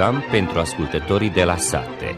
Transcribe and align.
program 0.00 0.24
pentru 0.30 0.58
ascultătorii 0.58 1.30
de 1.30 1.44
la 1.44 1.56
sate. 1.56 2.16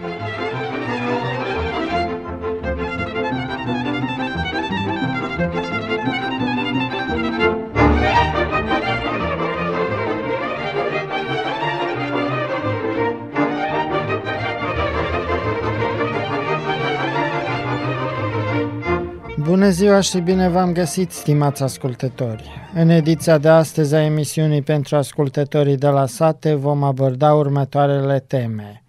Bună 19.38 19.68
ziua 19.68 20.00
și 20.00 20.18
bine 20.18 20.48
v-am 20.48 20.72
găsit, 20.72 21.12
stimați 21.12 21.62
ascultători! 21.62 22.61
În 22.74 22.88
ediția 22.88 23.38
de 23.38 23.48
astăzi 23.48 23.94
a 23.94 24.04
emisiunii 24.04 24.62
pentru 24.62 24.96
ascultătorii 24.96 25.76
de 25.76 25.86
la 25.86 26.06
sate 26.06 26.54
vom 26.54 26.82
aborda 26.82 27.34
următoarele 27.34 28.18
teme. 28.18 28.82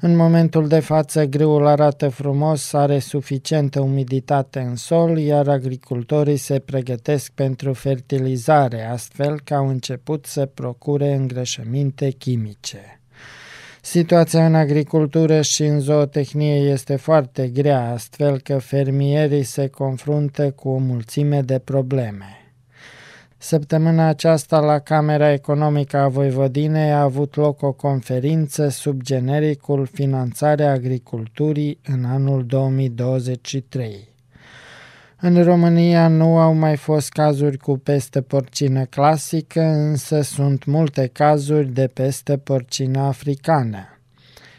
În 0.00 0.16
momentul 0.16 0.68
de 0.68 0.80
față, 0.80 1.24
grâul 1.24 1.66
arată 1.66 2.08
frumos, 2.08 2.72
are 2.72 2.98
suficientă 2.98 3.80
umiditate 3.80 4.60
în 4.60 4.76
sol, 4.76 5.18
iar 5.18 5.48
agricultorii 5.48 6.36
se 6.36 6.58
pregătesc 6.58 7.32
pentru 7.32 7.72
fertilizare, 7.72 8.84
astfel 8.84 9.40
că 9.44 9.54
au 9.54 9.68
început 9.68 10.26
să 10.26 10.46
procure 10.46 11.14
îngrășăminte 11.14 12.10
chimice. 12.10 13.00
Situația 13.82 14.46
în 14.46 14.54
agricultură 14.54 15.42
și 15.42 15.64
în 15.64 15.80
zootehnie 15.80 16.56
este 16.56 16.96
foarte 16.96 17.48
grea, 17.48 17.90
astfel 17.90 18.40
că 18.40 18.58
fermierii 18.58 19.42
se 19.42 19.66
confruntă 19.66 20.50
cu 20.50 20.68
o 20.68 20.76
mulțime 20.76 21.40
de 21.40 21.58
probleme. 21.58 22.37
Săptămâna 23.40 24.06
aceasta 24.06 24.58
la 24.60 24.78
Camera 24.78 25.32
Economică 25.32 25.96
a 25.96 26.08
Voivodinei 26.08 26.90
a 26.90 27.02
avut 27.02 27.36
loc 27.36 27.62
o 27.62 27.72
conferință 27.72 28.68
sub 28.68 29.02
genericul 29.02 29.86
Finanțarea 29.86 30.70
agriculturii 30.72 31.80
în 31.84 32.04
anul 32.04 32.46
2023. 32.46 34.08
În 35.20 35.42
România 35.42 36.08
nu 36.08 36.38
au 36.38 36.54
mai 36.54 36.76
fost 36.76 37.08
cazuri 37.08 37.56
cu 37.56 37.76
peste 37.78 38.20
porcină 38.22 38.84
clasică, 38.84 39.62
însă 39.62 40.20
sunt 40.20 40.64
multe 40.64 41.10
cazuri 41.12 41.72
de 41.72 41.86
peste 41.86 42.36
porcină 42.36 43.00
africană. 43.00 43.98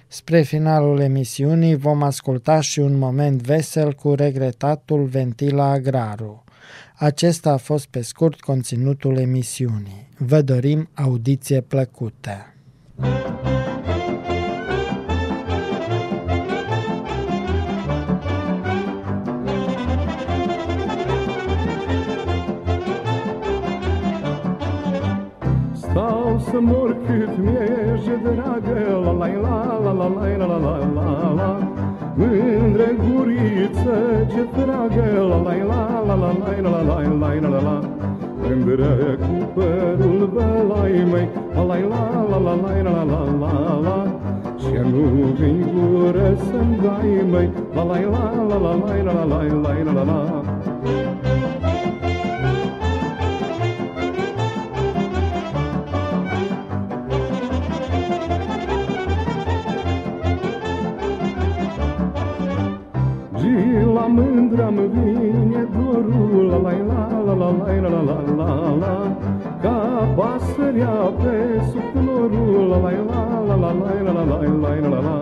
Spre 0.08 0.42
finalul 0.42 1.00
emisiunii 1.00 1.76
vom 1.76 2.04
asculta 2.04 2.60
și 2.60 2.80
un 2.80 2.98
moment 2.98 3.42
vesel 3.42 3.94
cu 3.94 4.14
regretatul 4.14 5.04
Ventila 5.04 5.70
Agraru. 5.70 6.44
Acesta 7.02 7.52
a 7.52 7.58
fost 7.58 7.88
pe 7.88 8.02
scurt 8.02 8.40
conținutul 8.40 9.18
emisiunii. 9.18 10.10
Vă 10.18 10.42
dorim 10.42 10.90
audiție 10.94 11.62
plăcută! 11.62 12.54
să 26.52 26.60
mor 26.60 26.98
cât 27.06 27.38
mi-e 27.38 28.00
dragă 28.24 29.02
La 29.04 29.12
la 29.12 29.28
la 29.28 29.80
la 29.84 29.92
la 29.92 30.08
la 30.08 30.46
la 30.46 30.58
la 30.58 30.78
la 30.94 31.34
la 31.34 31.69
Mândră 32.20 32.90
guriță 33.02 33.98
ce 34.32 34.44
tragă 34.56 35.06
La 35.30 35.42
la 35.42 35.54
la 35.70 36.04
la 36.08 36.16
la 36.16 36.16
la 36.16 36.52
la 36.62 36.82
la 36.84 37.02
la 37.20 37.38
la 37.40 37.50
la 37.50 37.62
la 37.62 37.80
Mândră 38.42 39.18
cu 39.20 39.52
părul 39.54 40.30
bălai 40.34 41.06
măi 41.12 41.30
La 41.54 41.64
la 41.64 41.76
la 41.76 42.26
la 42.30 42.38
la 42.38 42.56
la 42.56 42.82
la 42.82 43.04
la 43.04 43.22
la 43.40 43.80
la 43.84 43.98
Și 44.58 44.74
nu 44.92 45.04
vin 45.40 45.66
gură 45.74 46.38
să-mi 46.38 46.80
dai 46.84 47.26
măi 47.32 47.50
La 47.74 47.84
la 47.84 48.00
la 48.00 48.34
la 48.50 48.58
la 48.58 48.74
la 49.04 49.14
la 49.14 49.24
la 49.24 49.44
la 49.64 49.94
la 49.94 50.04
la 50.04 50.49
mândra-mi 64.60 64.88
vine 64.88 65.68
dorul 65.74 66.50
La 66.50 66.58
la 66.58 66.72
la 67.26 67.34
la 67.34 67.50
la 67.50 67.80
la 67.80 68.02
la 68.08 68.18
la 68.38 68.52
la 68.84 68.96
Ca 69.62 69.78
pasărea 70.16 70.96
pe 71.20 71.62
sub 71.70 71.88
florul 71.94 72.68
La 72.70 72.78
la 72.78 72.90
la 72.90 73.46
la 73.48 73.56
la 73.60 73.72
la 73.72 73.90
la 73.90 74.24
la 74.24 74.38
la 74.64 74.74
la 74.90 75.00
la 75.08 75.18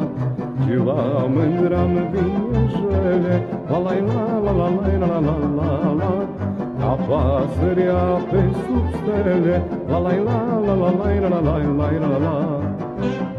Și 0.63 0.73
la 0.87 1.01
mândra-mi 1.33 2.03
vine 2.11 2.61
jele 2.73 3.35
La 3.69 3.77
la 3.77 3.93
la 4.07 4.25
la 4.45 4.51
la 4.51 4.67
la 4.67 5.05
la 5.05 5.19
la 5.27 5.35
la 5.57 5.93
la 5.99 6.11
Ca 6.79 6.91
pasărea 7.07 8.03
pe 8.29 8.41
sub 8.63 8.85
La 9.87 9.97
la 9.99 10.13
la 10.27 10.39
la 10.65 10.73
la 10.73 10.75
la 10.75 10.89
la 10.89 11.19
la 11.19 11.49
la 11.49 11.61
la 11.75 11.97
la 11.99 12.17
la 12.25 13.36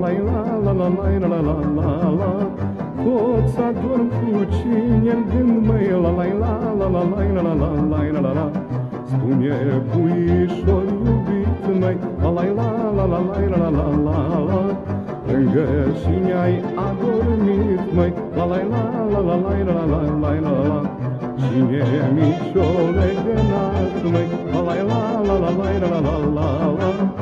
la 0.00 0.10
la 0.28 0.38
la 0.64 0.72
la 0.72 0.88
la 0.88 1.08
la 1.18 1.28
la 1.28 1.40
la 1.40 1.56
la 1.76 2.08
la 2.20 2.30
Pot 3.02 3.48
să 3.54 3.60
adorm 3.68 4.08
cu 4.08 4.44
cine 4.54 5.10
în 5.10 5.24
gând 5.30 5.66
mai 5.66 5.88
la 5.90 6.10
la 6.10 6.24
la 6.40 6.52
la 6.78 6.88
la 6.88 7.02
la 7.02 7.32
la 7.32 7.42
la 7.42 7.62
la 7.62 8.10
la 8.12 8.20
la 8.20 8.32
la 8.32 8.50
Spune 9.04 9.82
puișor 9.90 10.84
iubit 11.04 11.80
mai 11.80 11.96
la 12.22 12.30
la 12.30 12.42
la 12.58 12.68
la 12.96 13.06
la 13.06 13.18
la 13.18 13.56
la 13.56 13.68
la 13.76 13.86
la 14.06 14.16
la 14.48 14.60
Lângă 15.26 15.66
cine 16.00 16.32
ai 16.44 16.62
adormit 16.88 17.94
mai 17.96 18.12
la 18.36 18.44
la 18.44 18.56
la 18.72 18.82
la 19.12 19.20
la 19.20 19.36
la 19.36 19.62
la 19.64 19.84
la 19.92 20.00
la 20.22 20.30
la 20.44 20.52
la 20.70 20.80
Cine 21.36 21.82
mici 22.14 22.56
o 22.56 22.68
legănat 22.96 23.94
mai 24.12 24.26
la 24.52 24.60
la 24.66 24.74
la 24.82 25.38
la 25.38 25.50
la 25.50 25.70
la 25.78 25.88
la 25.88 26.00
la 26.00 26.16
la 26.34 26.74
la 26.78 27.15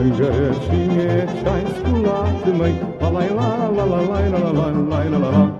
Lângă 0.00 0.54
cine 0.64 1.24
ce-ai 1.42 1.64
sculat, 1.78 2.56
măi, 2.56 2.74
la 3.00 3.10
la 3.10 3.20
la 3.20 3.84
la 3.84 3.84
la 3.84 4.00
la 4.00 4.28
la 4.28 4.50
la 4.50 4.70
la 4.88 5.08
la 5.08 5.18
la 5.18 5.30
la 5.30 5.59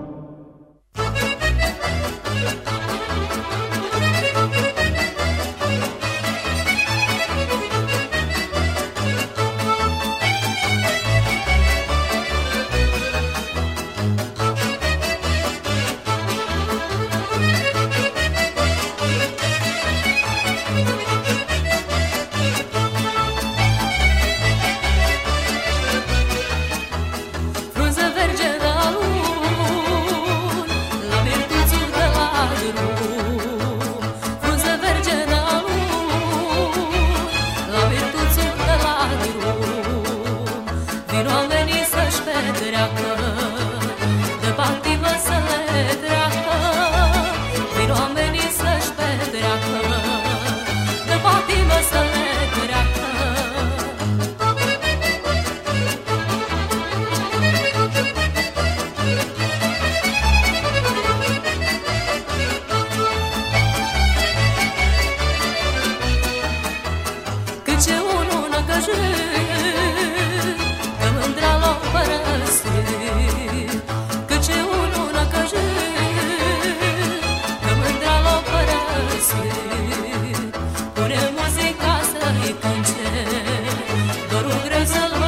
graça 84.65 85.20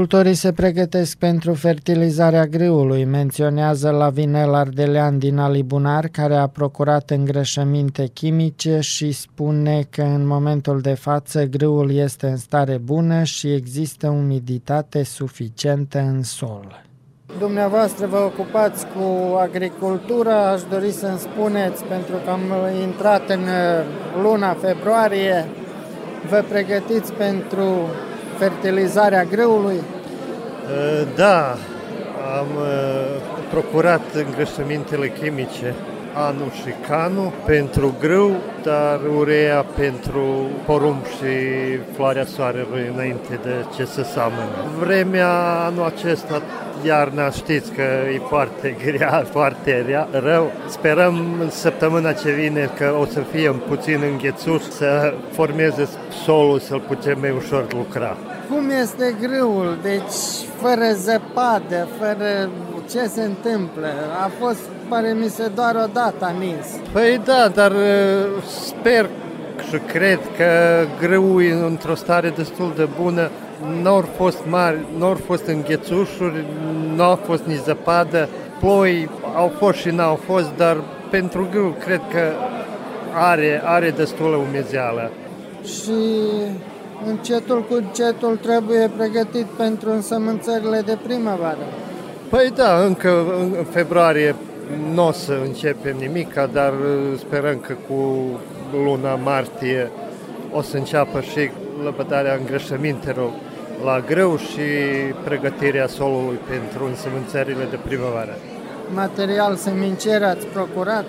Agricultorii 0.00 0.36
se 0.36 0.52
pregătesc 0.52 1.16
pentru 1.16 1.54
fertilizarea 1.54 2.46
grâului, 2.46 3.04
menționează 3.04 3.90
Lavinel 3.90 4.54
Ardelean 4.54 5.18
din 5.18 5.38
Alibunar, 5.38 6.08
care 6.08 6.34
a 6.34 6.46
procurat 6.46 7.10
îngrășăminte 7.10 8.06
chimice 8.06 8.78
și 8.80 9.12
spune 9.12 9.86
că 9.90 10.02
în 10.02 10.26
momentul 10.26 10.80
de 10.80 10.94
față 10.94 11.44
grâul 11.44 11.94
este 11.94 12.26
în 12.26 12.36
stare 12.36 12.76
bună 12.76 13.22
și 13.22 13.52
există 13.52 14.08
umiditate 14.08 15.02
suficientă 15.02 15.98
în 15.98 16.22
sol. 16.22 16.84
Dumneavoastră 17.38 18.06
vă 18.06 18.18
ocupați 18.18 18.86
cu 18.86 19.36
agricultura, 19.36 20.50
aș 20.50 20.62
dori 20.70 20.90
să-mi 20.90 21.18
spuneți, 21.18 21.84
pentru 21.84 22.14
că 22.24 22.30
am 22.30 22.40
intrat 22.82 23.30
în 23.30 23.44
luna 24.22 24.52
februarie, 24.52 25.46
vă 26.30 26.44
pregătiți 26.48 27.12
pentru 27.12 27.64
fertilizarea 28.40 29.24
grâului? 29.24 29.76
Uh, 29.76 31.08
da, 31.16 31.56
am 32.38 32.46
uh, 32.56 33.20
procurat 33.50 34.00
îngrășămintele 34.14 35.08
chimice 35.08 35.74
anul 36.14 36.50
și 36.62 36.74
canul 36.88 37.32
pentru 37.44 37.94
grâu, 38.00 38.30
dar 38.62 39.00
urea 39.18 39.64
pentru 39.76 40.50
porumb 40.66 41.04
și 41.04 41.34
floarea 41.94 42.24
soarelui 42.24 42.90
înainte 42.94 43.38
de 43.42 43.64
ce 43.76 43.84
să 43.84 44.02
seamănă. 44.02 44.64
Vremea 44.78 45.30
anul 45.66 45.84
acesta, 45.84 46.42
iarna, 46.84 47.30
știți 47.30 47.72
că 47.72 47.82
e 48.14 48.20
foarte 48.28 48.76
grea, 48.84 49.24
foarte 49.30 49.84
rea, 49.86 50.08
rău. 50.12 50.52
Sperăm 50.68 51.36
în 51.40 51.50
săptămâna 51.50 52.12
ce 52.12 52.30
vine 52.30 52.70
că 52.76 52.94
o 53.00 53.04
să 53.04 53.20
fie 53.20 53.50
puțin 53.50 54.00
înghețut, 54.10 54.62
să 54.62 55.14
formeze 55.32 55.88
solul, 56.24 56.58
să-l 56.58 56.80
putem 56.80 57.20
mai 57.20 57.34
ușor 57.36 57.66
lucra 57.72 58.16
cum 58.50 58.70
este 58.82 59.16
grâul? 59.20 59.78
Deci, 59.82 60.48
fără 60.60 60.92
zăpadă, 60.92 61.88
fără 61.98 62.50
ce 62.90 63.06
se 63.06 63.22
întâmplă? 63.22 63.88
A 64.24 64.30
fost, 64.38 64.60
pare 64.88 65.12
mi 65.12 65.28
se, 65.28 65.50
doar 65.54 65.74
o 65.74 65.90
dată 65.92 66.24
a 66.24 66.32
nins. 66.38 66.66
Păi 66.92 67.20
da, 67.24 67.48
dar 67.54 67.70
uh, 67.70 68.42
sper 68.66 69.08
și 69.68 69.78
cred 69.78 70.18
că 70.36 70.46
grâul 71.00 71.42
e 71.42 71.52
într-o 71.52 71.94
stare 71.94 72.32
destul 72.36 72.72
de 72.76 72.88
bună. 73.02 73.30
Nu 73.82 73.88
au 73.88 74.08
fost 74.16 74.38
mari, 74.48 74.78
nu 74.98 75.04
au 75.04 75.18
fost 75.26 75.46
înghețușuri, 75.46 76.44
nu 76.94 77.02
au 77.02 77.16
fost 77.16 77.42
nici 77.42 77.62
zăpadă, 77.64 78.28
ploi 78.60 79.10
au 79.36 79.52
fost 79.58 79.78
și 79.78 79.88
n-au 79.88 80.14
fost, 80.14 80.50
dar 80.56 80.76
pentru 81.10 81.48
grâu 81.50 81.74
cred 81.84 82.00
că 82.12 82.32
are, 83.14 83.62
are 83.64 83.90
destulă 83.90 84.36
umezeală. 84.36 85.10
Și 85.64 85.92
încetul 87.06 87.64
cu 87.64 87.74
încetul 87.74 88.36
trebuie 88.36 88.90
pregătit 88.96 89.46
pentru 89.46 89.90
însămânțările 89.90 90.80
de 90.80 90.98
primăvară. 91.02 91.66
Păi 92.28 92.52
da, 92.54 92.84
încă 92.84 93.24
în 93.40 93.64
februarie 93.70 94.34
nu 94.94 95.06
o 95.06 95.12
să 95.12 95.38
începem 95.44 95.96
nimic, 95.96 96.34
dar 96.52 96.72
sperăm 97.18 97.58
că 97.58 97.74
cu 97.88 98.28
luna 98.84 99.14
martie 99.14 99.90
o 100.52 100.62
să 100.62 100.76
înceapă 100.76 101.20
și 101.20 101.50
lăbătarea 101.84 102.34
îngrășămintelor 102.34 103.30
la 103.84 104.04
greu 104.06 104.36
și 104.36 104.68
pregătirea 105.24 105.86
solului 105.86 106.38
pentru 106.48 106.84
însămânțările 106.84 107.66
de 107.70 107.78
primăvară. 107.88 108.36
Material 108.94 109.56
semincer 109.56 110.22
ați 110.22 110.46
procurat? 110.46 111.04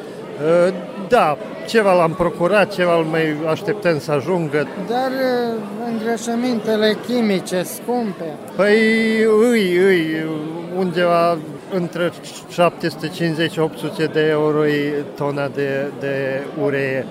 Ă, 0.48 0.72
da, 1.08 1.38
ceva 1.68 1.94
l-am 1.94 2.12
procurat, 2.12 2.74
ceva 2.74 2.98
îl 2.98 3.04
mai 3.04 3.36
așteptăm 3.50 4.00
să 4.00 4.12
ajungă. 4.12 4.68
Dar 4.90 5.12
ă, 5.12 5.54
îngrășămintele 5.92 6.98
chimice 7.08 7.64
scumpe? 7.64 8.26
Păi 8.56 8.78
îi, 9.42 9.76
îi, 9.76 10.26
undeva 10.78 11.38
între 11.74 12.10
750-800 12.10 12.14
de 14.12 14.28
euro 14.30 14.68
e 14.68 14.94
tona 15.16 15.48
de, 15.48 15.92
de 16.00 16.42
uree. 16.64 17.06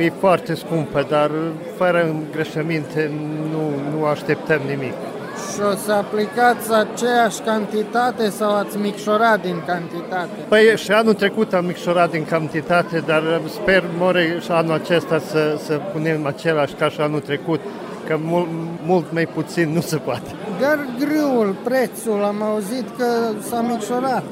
E 0.00 0.12
foarte 0.20 0.54
scumpă, 0.54 1.06
dar 1.08 1.30
fără 1.76 2.04
îngrășăminte 2.04 3.10
nu, 3.50 3.70
nu 3.98 4.04
așteptăm 4.04 4.60
nimic. 4.68 4.94
Și 5.36 5.60
o 5.72 5.76
să 5.84 5.92
aplicați 5.92 6.72
aceeași 6.72 7.40
cantitate 7.40 8.28
sau 8.28 8.56
ați 8.56 8.76
micșorat 8.76 9.42
din 9.42 9.62
cantitate? 9.66 10.30
Păi 10.48 10.76
și 10.76 10.90
anul 10.90 11.14
trecut 11.14 11.52
am 11.52 11.64
micșorat 11.64 12.10
din 12.10 12.24
cantitate, 12.24 13.02
dar 13.06 13.22
sper 13.48 13.84
more 13.98 14.38
și 14.44 14.50
anul 14.50 14.72
acesta 14.72 15.18
să, 15.18 15.58
să 15.64 15.80
punem 15.92 16.26
același 16.26 16.74
ca 16.74 16.88
și 16.88 17.00
anul 17.00 17.20
trecut, 17.20 17.60
că 18.06 18.18
mult, 18.20 18.48
mult 18.86 19.12
mai 19.12 19.26
puțin 19.26 19.72
nu 19.72 19.80
se 19.80 19.96
poate. 19.96 20.30
Dar 20.60 20.78
grâul, 20.98 21.56
prețul, 21.64 22.24
am 22.24 22.42
auzit 22.42 22.86
că 22.98 23.06
s-a 23.48 23.60
micșorat. 23.60 24.22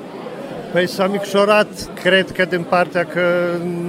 Păi 0.73 0.89
s-a 0.89 1.07
micșorat, 1.07 1.69
cred 2.03 2.31
că 2.31 2.45
din 2.45 2.63
partea 2.63 3.05
că 3.05 3.23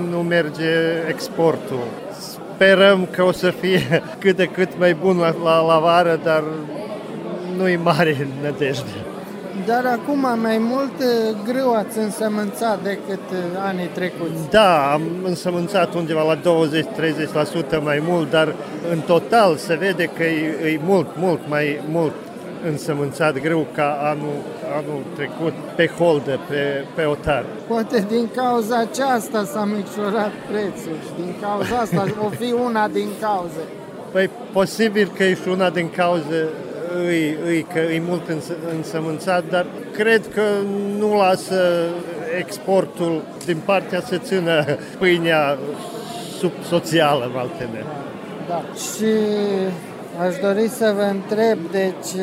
nu 0.10 0.17
merge 0.17 0.72
exportul. 1.07 1.84
Sperăm 2.19 3.07
că 3.12 3.24
o 3.24 3.31
să 3.31 3.50
fie 3.50 4.03
cât 4.19 4.36
de 4.36 4.45
cât 4.45 4.69
mai 4.77 4.93
bun 4.93 5.17
la, 5.17 5.36
la, 5.43 5.65
la 5.65 5.79
vară, 5.79 6.19
dar 6.24 6.43
nu-i 7.57 7.79
mare 7.83 8.27
nădejde. 8.41 8.95
Dar 9.65 9.85
acum 9.85 10.39
mai 10.41 10.57
mult 10.57 11.00
uh, 11.00 11.35
greu 11.45 11.74
ați 11.74 11.97
însămânțat 11.97 12.83
decât 12.83 13.25
uh, 13.31 13.38
anii 13.67 13.89
trecuți. 13.93 14.50
Da, 14.50 14.91
am 14.91 15.01
însămânțat 15.24 15.93
undeva 15.93 16.24
la 16.24 16.38
20-30% 17.79 17.83
mai 17.83 18.03
mult, 18.07 18.29
dar 18.29 18.55
în 18.91 19.00
total 19.00 19.55
se 19.55 19.75
vede 19.75 20.05
că 20.05 20.24
e, 20.24 20.71
e 20.74 20.79
mult, 20.83 21.07
mult, 21.17 21.39
mai 21.50 21.81
mult 21.89 22.13
însămânțat 22.65 23.41
greu 23.41 23.67
ca 23.75 23.97
anul, 24.01 24.38
anul 24.77 25.01
trecut 25.15 25.53
pe 25.75 25.88
holde, 25.88 26.39
pe, 26.50 26.85
pe 26.95 27.03
otar. 27.03 27.45
Poate 27.67 28.05
din 28.09 28.29
cauza 28.35 28.77
aceasta 28.77 29.43
s-a 29.43 29.65
micșorat 29.65 30.31
prețul 30.51 30.97
și 31.05 31.24
din 31.24 31.33
cauza 31.41 31.77
asta 31.77 32.05
o 32.25 32.29
fi 32.29 32.51
una 32.51 32.88
din 32.88 33.07
cauze. 33.21 33.63
Păi 34.12 34.29
posibil 34.51 35.12
că 35.17 35.24
e 35.24 35.33
și 35.33 35.47
una 35.47 35.69
din 35.69 35.89
cauze 35.95 36.47
îi, 37.08 37.38
îi, 37.46 37.66
că 37.74 37.80
e 37.80 38.02
mult 38.08 38.22
însămânțat, 38.78 39.44
dar 39.50 39.66
cred 39.92 40.22
că 40.34 40.42
nu 41.00 41.18
lasă 41.18 41.90
exportul 42.40 43.22
din 43.46 43.58
partea 43.66 44.02
să 44.02 44.18
țină 44.18 44.66
pâinea 44.98 45.58
sub 46.40 46.52
socială, 46.68 47.32
altele. 47.36 47.84
Da. 48.48 48.64
Și 48.75 49.14
aș 50.20 50.36
dori 50.42 50.68
să 50.68 50.94
vă 50.96 51.02
întreb, 51.02 51.60
deci, 51.72 52.22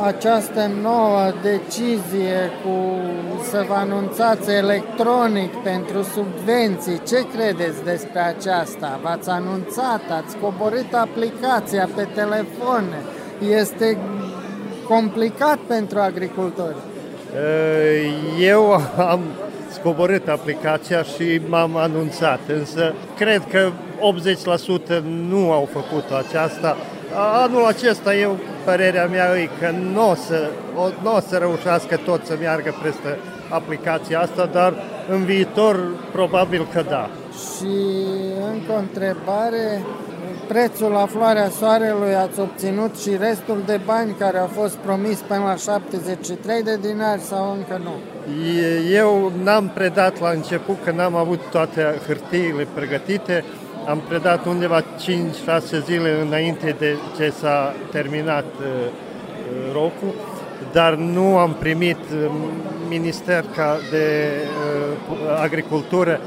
această 0.00 0.70
nouă 0.82 1.32
decizie 1.42 2.50
cu 2.62 3.00
să 3.50 3.64
vă 3.68 3.74
anunțați 3.74 4.50
electronic 4.50 5.52
pentru 5.54 6.02
subvenții, 6.02 7.00
ce 7.06 7.26
credeți 7.36 7.84
despre 7.84 8.20
aceasta? 8.20 9.00
V-ați 9.02 9.28
anunțat, 9.28 10.02
ați 10.10 10.36
coborât 10.36 10.92
aplicația 10.92 11.88
pe 11.94 12.08
telefon, 12.14 12.84
este 13.50 13.98
complicat 14.88 15.58
pentru 15.66 15.98
agricultori. 15.98 16.76
Eu 18.40 18.72
am 18.96 19.20
scoborât 19.70 20.28
aplicația 20.28 21.02
și 21.02 21.40
m-am 21.48 21.76
anunțat, 21.76 22.40
însă 22.58 22.94
cred 23.16 23.42
că 23.50 23.70
80% 24.98 25.02
nu 25.28 25.52
au 25.52 25.68
făcut 25.72 26.04
aceasta. 26.26 26.76
Anul 27.44 27.64
acesta, 27.66 28.14
eu, 28.14 28.36
părerea 28.64 29.06
mea 29.06 29.38
e 29.38 29.48
că 29.60 29.70
nu 29.92 30.10
o 30.10 30.14
să, 30.14 30.48
n-o 31.02 31.20
să 31.28 31.36
reușească 31.36 31.96
tot 31.96 32.24
să 32.24 32.36
meargă 32.40 32.74
peste 32.82 33.18
aplicația 33.48 34.20
asta, 34.20 34.48
dar 34.52 34.74
în 35.10 35.24
viitor 35.24 35.80
probabil 36.12 36.66
că 36.72 36.84
da. 36.88 37.10
Și 37.34 37.76
încă 38.52 38.72
o 38.72 38.78
întrebare, 38.78 39.82
prețul 40.48 40.90
la 40.90 41.06
floarea 41.06 41.48
soarelui 41.48 42.14
ați 42.14 42.40
obținut 42.40 42.98
și 42.98 43.10
restul 43.18 43.62
de 43.66 43.80
bani 43.84 44.14
care 44.18 44.38
au 44.38 44.46
fost 44.46 44.76
promis 44.76 45.18
până 45.18 45.40
la 45.40 45.54
73 45.56 46.62
de 46.62 46.76
dinari 46.76 47.20
sau 47.20 47.52
încă 47.52 47.80
nu? 47.82 47.94
Eu 48.90 49.32
n-am 49.42 49.70
predat 49.74 50.20
la 50.20 50.30
început, 50.30 50.76
că 50.84 50.90
n-am 50.90 51.14
avut 51.16 51.40
toate 51.50 52.00
hârtiile 52.06 52.66
pregătite. 52.74 53.44
Am 53.86 54.02
predat 54.08 54.44
undeva 54.44 54.80
5-6 54.80 54.84
zile 55.84 56.20
înainte 56.26 56.76
de 56.78 56.96
ce 57.16 57.32
s-a 57.40 57.74
terminat 57.90 58.44
uh, 58.60 58.66
uh 58.66 59.72
rocul, 59.72 60.14
dar 60.72 60.94
nu 60.94 61.38
am 61.38 61.56
primit 61.58 61.98
uh, 62.12 62.30
minister 62.88 63.44
ca 63.56 63.76
de 63.90 64.28
uh, 65.10 65.40
agricultură 65.42 66.20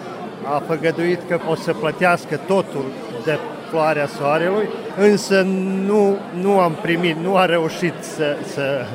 a 0.56 0.64
făgăduit 0.68 1.20
că 1.28 1.40
o 1.50 1.56
să 1.56 1.74
plătească 1.74 2.40
totul 2.48 2.86
de 3.24 3.40
floarea 3.70 4.08
soarelui, 4.08 4.68
însă 4.98 5.42
nu, 5.86 6.18
nu 6.42 6.60
am 6.60 6.78
primit, 6.82 7.16
nu 7.16 7.36
a 7.36 7.46
reușit 7.46 7.94
să, 8.00 8.38
să... 8.54 8.86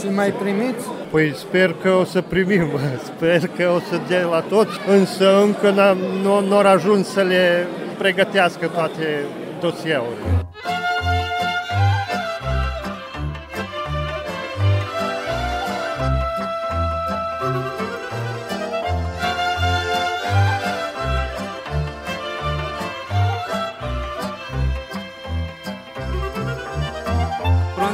Și 0.00 0.14
mai 0.14 0.30
primiți? 0.30 0.84
Păi 1.10 1.34
sper 1.34 1.74
că 1.82 1.90
o 1.90 2.04
să 2.04 2.20
primim, 2.20 2.68
sper 3.14 3.40
că 3.56 3.70
o 3.74 3.78
să 3.78 4.00
dea 4.08 4.26
la 4.26 4.40
toți, 4.40 4.78
însă 4.88 5.42
încă 5.42 5.70
n-am, 5.70 5.98
nu, 6.22 6.40
nu 6.40 6.56
au 6.56 6.66
ajuns 6.66 7.08
să 7.08 7.20
le 7.20 7.66
pregătească 7.98 8.66
toate 8.66 9.24
dosierurile. 9.60 10.46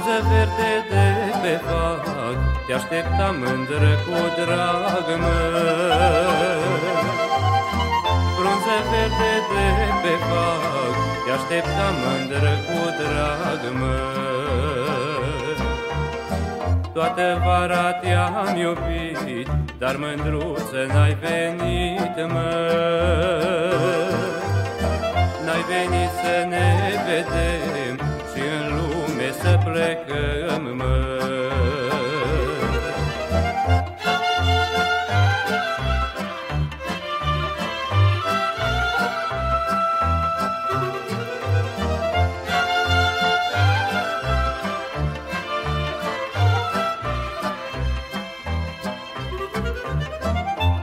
Frunză 0.03 0.29
verde 0.29 0.73
de 0.91 1.07
pe 1.43 1.61
fac, 1.67 2.05
te 2.67 2.73
așteptam 2.73 3.35
mândră 3.43 3.93
cu 4.05 4.19
drag 4.39 5.07
măi. 5.23 6.61
Frunză 8.37 8.77
verde 8.91 9.33
de 9.53 9.67
pe 10.03 10.15
fac, 10.29 10.95
te 11.25 11.31
așteptam 11.37 11.95
mândră 12.03 12.55
cu 12.67 12.79
drag 12.99 13.63
măi. 13.81 15.57
Toată 16.93 17.43
vara 17.45 17.93
te-am 17.93 18.57
iubit, 18.57 19.49
dar 19.79 19.97
mândruță 19.97 20.81
n-ai 20.93 21.17
venit, 21.25 22.17
măi. 22.33 23.73
N-ai 25.45 25.63
venit 25.73 26.11
să 26.23 26.47
ne 26.49 26.67
vedem 27.07 27.43
și 27.43 27.43
în 27.43 27.67
lume 27.67 27.82
să 29.43 29.59
plecăm, 29.65 30.77
măi. 30.77 31.11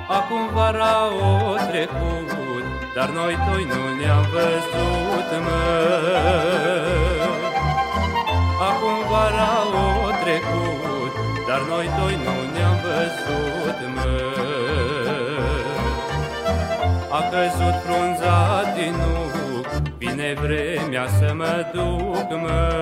Acum 0.08 0.50
vara 0.54 1.06
o 1.08 1.56
trecut, 1.70 2.64
dar 2.96 3.10
noi 3.10 3.38
doi 3.48 3.64
nu 3.64 4.02
ne-am 4.02 4.26
văzut, 4.32 5.44
mă. 5.44 7.19
Acum 9.10 9.22
vara 9.22 9.66
o 9.66 10.10
trecut, 10.24 11.14
dar 11.48 11.62
noi 11.68 11.90
doi 12.00 12.16
nu 12.26 12.36
ne-am 12.54 12.78
văzut, 12.84 13.78
mă. 13.96 14.10
A 17.12 17.22
căzut 17.32 17.76
frunza 17.86 18.64
din 18.76 18.94
nuc, 18.94 19.68
vine 19.98 20.34
vremea 20.42 21.08
să 21.08 21.34
mă 21.36 21.66
duc, 21.74 22.40
mă. 22.42 22.74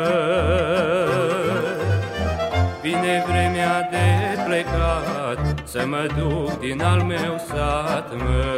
Vine 2.82 3.24
vremea 3.28 3.90
de 3.92 4.40
plecat 4.46 5.62
Să 5.64 5.86
mă 5.86 6.08
duc 6.18 6.60
din 6.60 6.82
al 6.84 7.02
meu 7.02 7.36
sat, 7.48 8.14
mă 8.18 8.57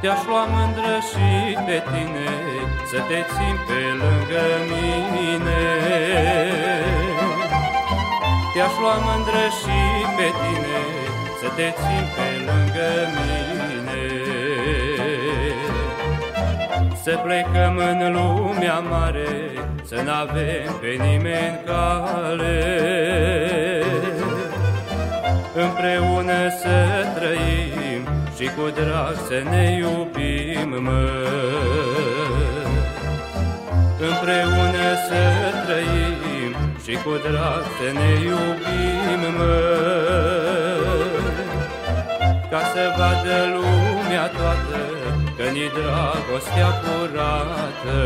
Te-aș 0.00 0.24
lua 0.26 0.44
mândră 0.44 0.94
și 1.10 1.56
pe 1.66 1.82
tine 1.90 2.28
Să 2.90 2.98
te 3.08 3.20
țin 3.32 3.56
pe 3.66 3.80
lângă 4.02 4.44
mine. 4.70 5.62
Te-aș 8.54 8.74
lua 8.80 8.96
mândră 9.06 9.44
și 9.60 9.78
pe 10.16 10.28
tine 10.40 10.80
Să 11.40 11.48
te 11.56 11.68
țin 11.80 12.04
pe 12.16 12.28
lângă 12.48 12.90
mine. 13.14 14.02
Să 17.02 17.20
plecăm 17.24 17.76
în 17.76 18.12
lumea 18.12 18.78
mare 18.78 19.50
Să 19.84 20.02
n-avem 20.04 20.78
pe 20.80 21.02
nimeni 21.02 21.60
cale 21.66 22.90
Împreună 25.54 26.48
să 26.62 27.06
trăim 27.14 28.02
și 28.36 28.50
cu 28.56 28.68
drag 28.74 29.14
să 29.28 29.42
ne 29.50 29.76
iubim, 29.78 30.82
mă. 30.82 31.08
Împreună 34.08 34.88
să 35.08 35.22
trăim 35.64 36.52
și 36.84 36.94
cu 37.04 37.10
drag 37.28 37.64
să 37.78 37.92
ne 37.98 38.12
iubim, 38.24 39.22
mă. 39.36 39.60
Ca 42.50 42.60
să 42.60 42.94
vadă 42.98 43.36
lumea 43.54 44.26
toată 44.26 44.80
că 45.36 45.42
ni 45.42 45.70
dragostea 45.74 46.70
curată. 46.82 47.98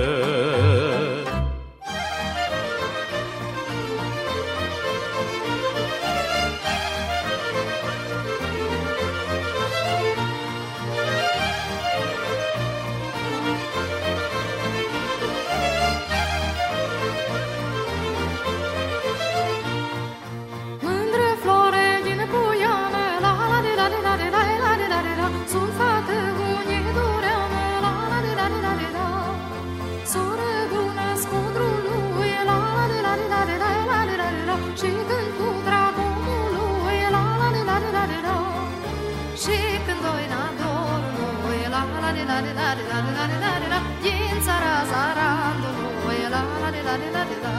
La 42.31 42.37
la 42.37 42.47
de 42.47 42.53
la 42.59 42.69
de 42.77 42.85
la 42.91 42.99
de 43.07 43.13
la 43.17 43.25
de 43.27 43.27
la 43.27 43.27
de 43.33 43.37
la 43.45 43.53
de 43.63 43.69
la 43.73 43.79
Din 44.03 44.37
țara 44.47 44.75
zarandului, 44.91 46.21
la 46.35 46.41
la 46.63 46.69
de 46.75 46.81
la 46.87 46.95
de 47.03 47.09
la 47.15 47.23
de 47.31 47.37
la 47.45 47.55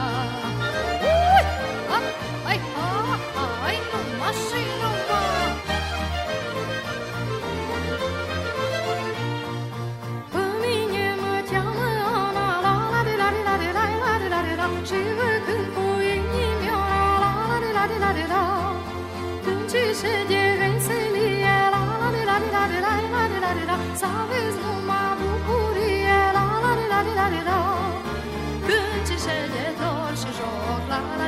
Ui! 1.10 1.42
Ah, 1.96 2.04
Ai, 2.50 2.58
ah, 2.84 3.66
ai, 3.66 3.76
numai 3.90 4.34
și 4.46 4.60
numai 4.80 4.95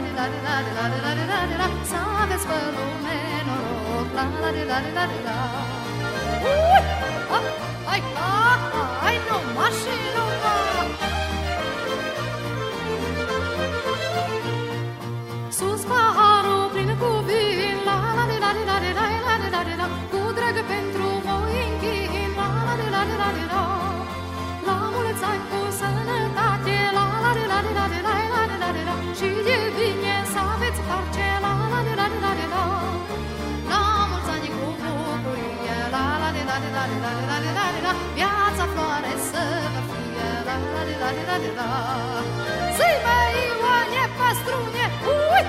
joc, 0.01 0.15
la 0.17 0.27
la 0.27 0.27
de 0.27 0.39
la 0.47 0.57
de 0.65 0.73
la 0.77 0.89
de 0.91 0.99
la 1.05 1.11
de 1.11 1.11
la 1.11 1.15
de 1.21 1.27
la 1.31 1.41
de 1.51 1.57
la 1.61 1.69
Să 1.91 1.99
aveți 2.23 2.47
pe 2.47 2.59
lume 2.75 3.17
noroc, 3.47 4.09
la 4.15 4.79
la 5.27 5.39
Viața 38.19 38.65
floare 38.75 39.13
să 39.31 39.43
vă 39.75 39.81
fie 39.91 40.31
la 40.47 40.57
la 40.75 40.83
la 41.03 41.09
la 41.27 41.27
la 41.29 41.37
la 41.59 41.71
Zi 42.77 42.91
mai 43.07 43.35
Ioane 43.47 44.05
Pastrune, 44.19 44.87
ui! 45.15 45.43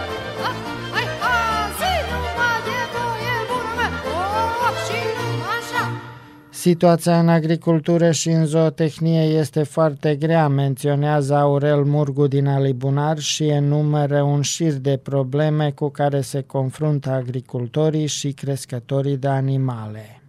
Ah, 0.48 0.56
Hai, 0.94 1.08
azi 1.34 1.94
numai 2.12 2.60
de 2.68 2.80
voie 2.94 3.38
bună 3.50 3.72
mea, 3.78 3.90
oh, 4.14 4.74
și 4.86 5.00
numai 5.16 5.20
așa 5.20 5.29
Situația 6.60 7.20
în 7.20 7.30
agricultură 7.30 8.12
și 8.12 8.30
în 8.30 8.46
zootehnie 8.46 9.22
este 9.22 9.64
foarte 9.64 10.16
grea, 10.16 10.48
menționează 10.48 11.36
Aurel 11.36 11.84
Murgu 11.84 12.28
din 12.28 12.48
Alibunar 12.48 13.20
și 13.20 13.44
enumeră 13.48 14.22
un 14.22 14.42
șir 14.42 14.74
de 14.74 15.00
probleme 15.04 15.72
cu 15.76 15.90
care 15.90 16.22
se 16.22 16.44
confruntă 16.48 17.10
agricultorii 17.10 18.08
și 18.08 18.32
crescătorii 18.32 19.18
de 19.18 19.28
animale. 19.28 20.22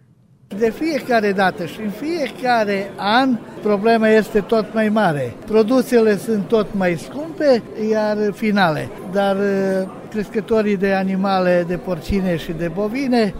De 0.57 0.71
fiecare 0.71 1.31
dată 1.31 1.65
și 1.65 1.79
în 1.79 1.89
fiecare 1.89 2.91
an 2.95 3.37
problema 3.61 4.07
este 4.07 4.39
tot 4.39 4.73
mai 4.73 4.89
mare. 4.89 5.33
Produsele 5.45 6.17
sunt 6.17 6.47
tot 6.47 6.67
mai 6.73 6.97
scumpe, 6.97 7.63
iar 7.91 8.17
finale. 8.33 8.89
Dar 9.11 9.35
uh, 9.35 9.89
crescătorii 10.09 10.77
de 10.77 10.93
animale, 10.93 11.65
de 11.67 11.77
porcine 11.77 12.37
și 12.37 12.51
de 12.51 12.71
bovine, 12.73 13.33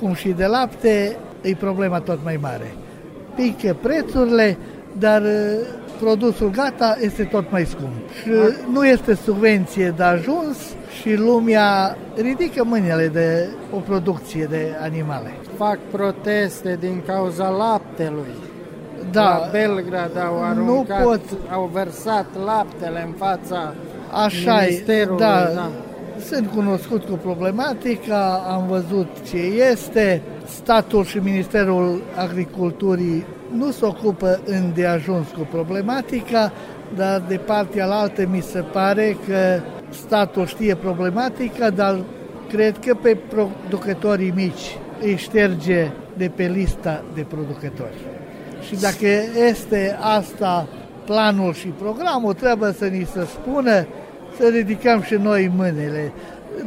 cum 0.00 0.14
și 0.14 0.28
de 0.28 0.46
lapte, 0.46 1.16
e 1.40 1.54
problema 1.54 2.00
tot 2.00 2.18
mai 2.24 2.38
mare. 2.40 2.74
Pică 3.34 3.76
prețurile, 3.82 4.56
dar 4.98 5.22
uh, 5.22 5.28
produsul 6.00 6.50
gata 6.50 6.96
este 7.00 7.24
tot 7.24 7.50
mai 7.50 7.64
scump. 7.64 7.92
Și 8.22 8.30
nu 8.72 8.86
este 8.86 9.14
subvenție 9.14 9.94
de 9.96 10.02
ajuns 10.02 10.56
și 11.00 11.14
lumea 11.14 11.96
ridică 12.16 12.64
mâinile 12.64 13.08
de 13.12 13.48
o 13.74 13.78
producție 13.78 14.44
de 14.50 14.66
animale. 14.82 15.32
Fac 15.56 15.78
proteste 15.90 16.76
din 16.80 17.02
cauza 17.06 17.48
laptelui. 17.48 18.34
Da, 19.12 19.22
La 19.22 19.48
Belgrad 19.52 20.18
au 20.26 20.34
nu 20.38 20.42
aruncat, 20.44 21.02
pot. 21.02 21.20
au 21.52 21.70
versat 21.72 22.26
laptele 22.44 23.02
în 23.06 23.12
fața 23.12 23.74
Așa 24.24 24.64
e, 24.64 24.68
ministerului. 24.68 25.18
da, 25.20 25.70
sunt 26.26 26.50
cunoscut 26.54 27.04
cu 27.04 27.18
problematica, 27.22 28.44
am 28.48 28.66
văzut 28.68 29.08
ce 29.30 29.36
este. 29.70 30.22
Statul 30.54 31.04
și 31.04 31.18
Ministerul 31.18 32.02
Agriculturii 32.16 33.24
nu 33.56 33.70
se 33.70 33.84
ocupă 33.84 34.40
îndeajuns 34.44 35.26
cu 35.28 35.48
problematica, 35.50 36.52
dar 36.96 37.22
de 37.28 37.36
partea 37.36 37.84
alaltă 37.84 38.26
mi 38.30 38.40
se 38.40 38.60
pare 38.60 39.16
că 39.26 39.60
statul 39.90 40.46
știe 40.46 40.74
problematica, 40.74 41.70
dar 41.70 41.98
cred 42.48 42.78
că 42.86 42.94
pe 42.94 43.18
producătorii 43.28 44.32
mici 44.34 44.78
îi 45.02 45.16
șterge 45.16 45.90
de 46.16 46.30
pe 46.34 46.46
lista 46.46 47.04
de 47.14 47.20
producători. 47.20 47.96
Și 48.66 48.74
dacă 48.74 49.06
este 49.48 49.98
asta 50.00 50.68
planul 51.04 51.54
și 51.54 51.66
programul, 51.66 52.32
trebuie 52.32 52.72
să 52.72 52.84
ni 52.84 53.06
se 53.12 53.24
spună 53.24 53.86
să 54.38 54.48
ridicăm 54.48 55.02
și 55.02 55.14
noi 55.14 55.52
mâinile. 55.56 56.12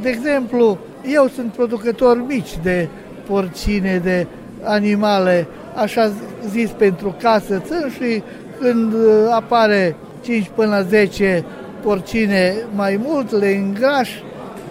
De 0.01 0.09
exemplu, 0.09 0.77
eu 1.13 1.27
sunt 1.27 1.51
producător 1.51 2.25
mici 2.27 2.57
de 2.63 2.87
porcine, 3.27 4.01
de 4.03 4.27
animale, 4.63 5.47
așa 5.75 6.11
zis 6.49 6.69
pentru 6.69 7.15
casă, 7.21 7.61
țin 7.65 7.89
și 7.89 8.23
când 8.59 8.93
uh, 8.93 9.01
apare 9.31 9.95
5 10.21 10.51
până 10.55 10.69
la 10.69 10.81
10 10.81 11.45
porcine 11.81 12.55
mai 12.75 12.99
mult, 13.03 13.31
le 13.31 13.47
îngraș, 13.47 14.09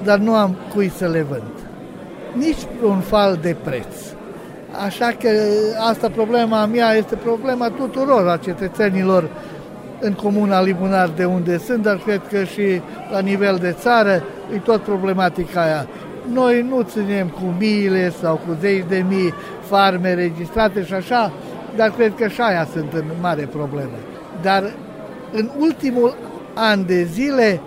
dar 0.03 0.19
nu 0.19 0.35
am 0.35 0.57
cui 0.75 0.93
să 0.97 1.07
le 1.07 1.27
vând. 1.29 1.53
Nici 2.33 2.67
un 2.85 3.01
fal 3.01 3.39
de 3.43 3.57
preț. 3.63 3.95
Așa 4.87 5.13
că 5.21 5.29
asta 5.91 6.09
problema 6.09 6.67
mea 6.67 6.93
este 6.93 7.15
problema 7.15 7.69
tuturor 7.69 8.29
a 8.29 8.37
cetățenilor 8.37 9.29
în 10.01 10.13
comuna 10.13 10.63
Libunar 10.63 11.09
de 11.09 11.25
unde 11.25 11.59
sunt, 11.59 11.83
dar 11.83 11.97
cred 11.97 12.21
că 12.31 12.45
și 12.45 12.81
la 13.13 13.19
nivel 13.19 13.59
de 13.61 13.75
țară 13.79 14.23
e 14.55 14.59
tot 14.59 14.81
problematica 14.81 15.63
aia. 15.63 15.87
Noi 16.33 16.63
nu 16.63 16.83
ținem 16.83 17.29
cu 17.29 17.55
miile 17.59 18.11
sau 18.11 18.35
cu 18.35 18.57
zeci 18.61 18.85
de 18.89 19.05
mii 19.09 19.35
farme 19.69 20.15
registrate 20.15 20.85
și 20.85 20.95
așa, 20.95 21.33
dar 21.77 21.91
cred 21.91 22.13
că 22.15 22.29
și 22.29 22.41
aia 22.41 22.69
sunt 22.73 22.93
în 22.93 23.05
mare 23.21 23.43
problemă. 23.43 23.97
Dar 24.43 24.75
în 25.33 25.51
ultimul 25.59 26.17
an 26.55 26.87
de 26.87 27.03
zile 27.03 27.61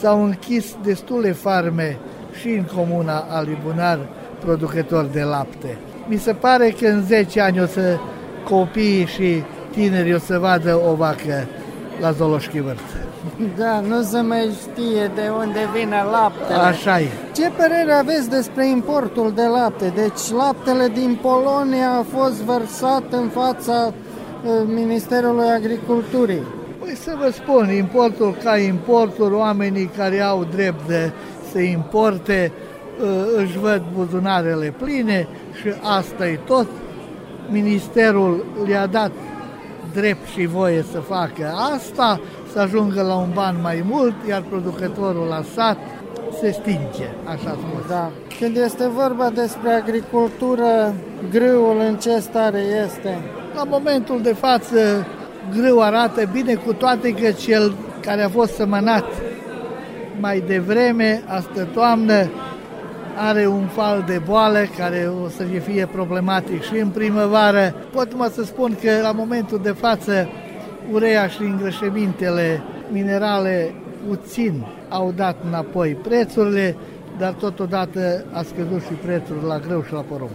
s-au 0.00 0.24
închis 0.24 0.76
destule 0.82 1.32
farme 1.32 1.98
și 2.40 2.48
în 2.48 2.64
comuna 2.76 3.26
Alibunar 3.30 3.98
producători 4.44 5.12
de 5.12 5.22
lapte. 5.22 5.78
Mi 6.08 6.16
se 6.16 6.32
pare 6.32 6.74
că 6.80 6.86
în 6.86 7.02
10 7.02 7.40
ani 7.40 7.60
o 7.60 7.66
să 7.66 7.98
copiii 8.48 9.06
și 9.06 9.42
tinerii 9.70 10.14
o 10.14 10.18
să 10.18 10.38
vadă 10.38 10.80
o 10.90 10.94
vacă 10.94 11.46
la 12.00 12.10
Zoloșchi 12.10 12.60
Vârt. 12.60 13.13
Da, 13.56 13.80
nu 13.80 14.02
se 14.02 14.20
mai 14.20 14.50
știe 14.60 15.10
de 15.14 15.30
unde 15.38 15.58
vine 15.74 16.02
laptele. 16.10 16.58
Așa 16.58 17.00
e. 17.00 17.08
Ce 17.34 17.50
părere 17.56 17.92
aveți 17.92 18.30
despre 18.30 18.68
importul 18.68 19.32
de 19.34 19.42
lapte? 19.42 19.92
Deci 19.94 20.30
laptele 20.36 20.88
din 20.88 21.18
Polonia 21.22 21.90
a 21.90 22.04
fost 22.18 22.42
versat 22.42 23.02
în 23.10 23.28
fața 23.28 23.86
uh, 23.86 24.50
Ministerului 24.66 25.48
Agriculturii. 25.48 26.42
Păi 26.78 26.96
să 26.96 27.16
vă 27.18 27.30
spun, 27.30 27.70
importul 27.70 28.36
ca 28.42 28.58
importul, 28.58 29.32
oamenii 29.32 29.90
care 29.96 30.20
au 30.20 30.46
drept 30.50 30.86
de 30.86 31.12
să 31.52 31.58
importe 31.58 32.52
uh, 33.02 33.08
își 33.36 33.58
văd 33.58 33.82
buzunarele 33.94 34.74
pline 34.82 35.28
și 35.60 35.68
asta 35.98 36.26
e 36.26 36.38
tot. 36.46 36.66
Ministerul 37.50 38.44
le-a 38.66 38.86
dat 38.86 39.10
drept 39.92 40.28
și 40.28 40.46
voie 40.46 40.84
să 40.92 40.98
facă 40.98 41.54
asta, 41.74 42.20
să 42.54 42.60
ajungă 42.60 43.02
la 43.02 43.14
un 43.14 43.28
ban 43.34 43.56
mai 43.62 43.84
mult, 43.86 44.14
iar 44.28 44.42
producătorul 44.48 45.26
la 45.26 45.42
sat 45.54 45.78
se 46.40 46.50
stinge, 46.50 47.08
așa 47.24 47.50
spus. 47.50 47.88
Da. 47.88 48.10
Când 48.38 48.56
este 48.56 48.88
vorba 48.88 49.30
despre 49.30 49.70
agricultură, 49.70 50.94
grâul 51.30 51.76
în 51.88 51.96
ce 51.96 52.18
stare 52.18 52.58
este? 52.84 53.18
La 53.54 53.64
momentul 53.64 54.22
de 54.22 54.32
față, 54.32 55.06
grâu 55.56 55.80
arată 55.80 56.28
bine, 56.32 56.54
cu 56.54 56.72
toate 56.72 57.10
că 57.10 57.30
cel 57.30 57.74
care 58.00 58.22
a 58.22 58.28
fost 58.28 58.54
sămănat 58.54 59.04
mai 60.20 60.42
devreme, 60.46 61.22
astă 61.26 61.68
toamnă, 61.72 62.30
are 63.16 63.46
un 63.46 63.66
fal 63.66 64.04
de 64.06 64.20
boală 64.26 64.58
care 64.78 65.10
o 65.24 65.28
să 65.28 65.42
fie 65.64 65.88
problematic 65.92 66.62
și 66.62 66.76
în 66.76 66.88
primăvară. 66.88 67.74
Pot 67.92 68.16
mă 68.16 68.30
să 68.34 68.44
spun 68.44 68.76
că 68.82 68.90
la 69.02 69.12
momentul 69.12 69.60
de 69.62 69.70
față 69.70 70.28
urea 70.92 71.26
și 71.26 71.42
îngrășămintele 71.42 72.62
minerale 72.92 73.74
puțin 74.08 74.66
au 74.88 75.12
dat 75.16 75.36
înapoi 75.46 75.96
prețurile, 76.02 76.76
dar 77.18 77.32
totodată 77.32 78.24
a 78.32 78.42
scăzut 78.42 78.82
și 78.82 78.92
prețul 78.92 79.44
la 79.46 79.58
greu 79.58 79.82
și 79.82 79.92
la 79.92 80.00
porumb. 80.00 80.30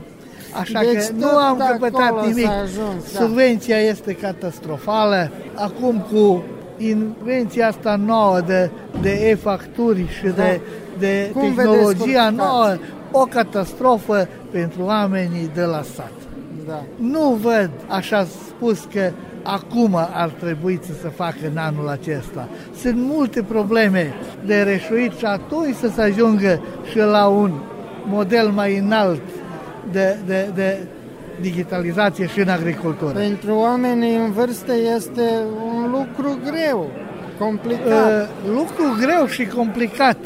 Așa 0.60 0.80
Deci 0.80 1.06
că 1.06 1.12
nu 1.12 1.20
tot 1.20 1.30
am 1.30 1.60
acolo 1.60 1.78
căpătat 1.78 2.26
nimic. 2.26 2.44
s-a 2.44 2.60
ajuns, 2.60 3.12
da. 3.12 3.20
Subvenția 3.20 3.76
este 3.76 4.12
catastrofală. 4.12 5.30
Acum 5.54 6.06
cu 6.12 6.44
invenția 6.78 7.68
asta 7.68 7.96
nouă 8.06 8.40
de, 8.46 8.70
de 9.00 9.10
e-facturi 9.10 10.06
și 10.18 10.22
de, 10.22 10.60
de 10.98 11.30
Da. 11.32 11.40
Cum 11.40 11.54
tehnologia 11.54 11.94
vedeți 11.94 12.34
nouă, 12.34 12.76
o 13.10 13.24
catastrofă 13.24 14.28
pentru 14.50 14.82
oamenii 14.82 15.50
de 15.54 15.62
la 15.62 15.82
sat. 15.94 16.12
Da. 16.66 16.82
Nu 16.96 17.38
văd, 17.42 17.70
așa 17.86 18.26
spus, 18.46 18.88
că 18.92 19.10
acum 19.42 19.94
ar 19.94 20.28
trebui 20.28 20.80
să 20.82 20.92
se 21.02 21.08
facă 21.08 21.38
în 21.50 21.56
anul 21.56 21.88
acesta. 21.88 22.48
Sunt 22.80 22.96
multe 22.96 23.42
probleme 23.42 24.14
de 24.44 24.62
reșuit 24.62 25.12
și 25.12 25.24
atunci 25.24 25.74
să 25.74 25.90
se 25.94 26.02
ajungă 26.02 26.60
și 26.90 26.98
la 26.98 27.26
un 27.26 27.52
model 28.06 28.48
mai 28.48 28.78
înalt 28.78 29.22
de, 29.92 30.16
de, 30.26 30.50
de 30.54 30.78
digitalizație 31.40 32.26
și 32.26 32.40
în 32.40 32.48
agricultură. 32.48 33.12
Pentru 33.12 33.54
oamenii 33.54 34.16
în 34.16 34.30
vârstă 34.30 34.72
este 34.96 35.30
un 35.74 35.90
lucru 35.90 36.38
greu, 36.44 36.90
complicat. 37.38 38.22
Uh, 38.22 38.28
lucru 38.54 38.96
greu 39.00 39.26
și 39.26 39.46
complicat, 39.46 40.16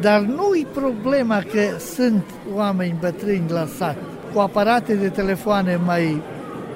dar 0.00 0.20
nu 0.20 0.54
e 0.54 0.66
problema 0.74 1.38
că 1.52 1.78
sunt 1.94 2.24
oameni 2.54 2.96
bătrâni 3.00 3.44
la 3.48 3.66
sat 3.78 3.96
cu 4.34 4.40
aparate 4.40 4.94
de 4.94 5.08
telefoane 5.08 5.80
mai 5.84 6.22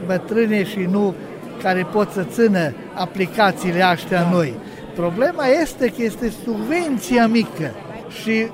bătrâne 0.06 0.64
și 0.64 0.88
nu 0.90 1.14
care 1.62 1.86
pot 1.92 2.10
să 2.10 2.22
țină 2.22 2.72
aplicațiile 2.94 3.82
aștia 3.82 4.28
noi. 4.30 4.54
Problema 4.94 5.46
este 5.46 5.86
că 5.86 6.02
este 6.02 6.32
subvenția 6.44 7.26
mică 7.26 7.70
și 8.22 8.46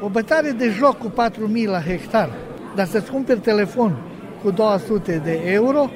o 0.00 0.08
bătare 0.08 0.50
de 0.50 0.68
joc 0.78 0.98
cu 0.98 1.10
4.000 1.10 1.64
la 1.64 1.80
hectar, 1.80 2.30
dar 2.74 2.86
să-ți 2.86 3.10
cumperi 3.10 3.40
telefon 3.40 3.96
cu 4.42 4.50
200 4.50 5.20
de 5.24 5.40
euro 5.44 5.90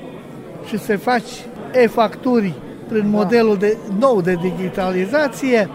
și 0.67 0.79
să 0.79 0.97
faci 0.97 1.31
e-facturi 1.73 2.55
prin 2.89 3.09
modelul 3.09 3.57
de, 3.57 3.77
nou 3.99 4.21
de 4.21 4.35
digitalizație, 4.35 5.69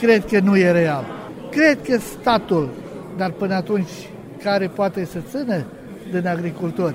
cred 0.00 0.24
că 0.24 0.40
nu 0.40 0.56
e 0.56 0.70
real. 0.70 1.04
Cred 1.50 1.78
că 1.82 1.98
statul, 1.98 2.68
dar 3.16 3.30
până 3.30 3.54
atunci 3.54 3.90
care 4.42 4.66
poate 4.66 5.04
să 5.04 5.18
țină 5.30 5.64
din 6.10 6.26
agricultori, 6.26 6.94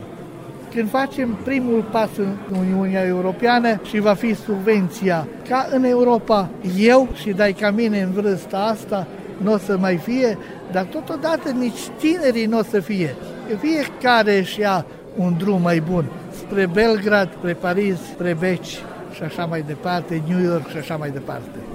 când 0.76 0.90
facem 0.90 1.38
primul 1.44 1.82
pas 1.92 2.10
în 2.18 2.58
Uniunea 2.60 3.06
Europeană 3.06 3.80
și 3.84 4.00
va 4.00 4.14
fi 4.14 4.34
subvenția 4.34 5.28
ca 5.50 5.68
în 5.72 5.84
Europa, 5.84 6.50
eu 6.78 7.08
și 7.14 7.32
dai 7.32 7.54
ca 7.54 7.72
mine 7.72 8.02
în 8.02 8.12
vârsta 8.12 8.58
asta, 8.58 9.08
nu 9.38 9.54
o 9.54 9.58
să 9.58 9.78
mai 9.78 9.98
fie, 9.98 10.38
dar 10.72 10.84
totodată 10.84 11.50
nici 11.50 11.88
tinerii 12.00 12.46
nu 12.46 12.58
o 12.58 12.64
să 12.64 12.80
fie. 12.80 13.16
Fiecare 13.60 14.38
își 14.38 14.60
ia 14.60 14.86
un 15.16 15.36
drum 15.38 15.62
mai 15.62 15.80
bun 15.80 16.06
spre 16.30 16.66
Belgrad, 16.66 17.30
spre 17.38 17.54
Paris, 17.54 17.98
spre 18.12 18.36
Beci 18.40 18.78
și 19.14 19.24
așa 19.24 19.46
mai 19.46 19.64
departe, 19.68 20.22
New 20.28 20.44
York 20.44 20.70
și 20.70 20.78
așa 20.78 20.96
mai 20.96 21.10
departe. 21.10 21.75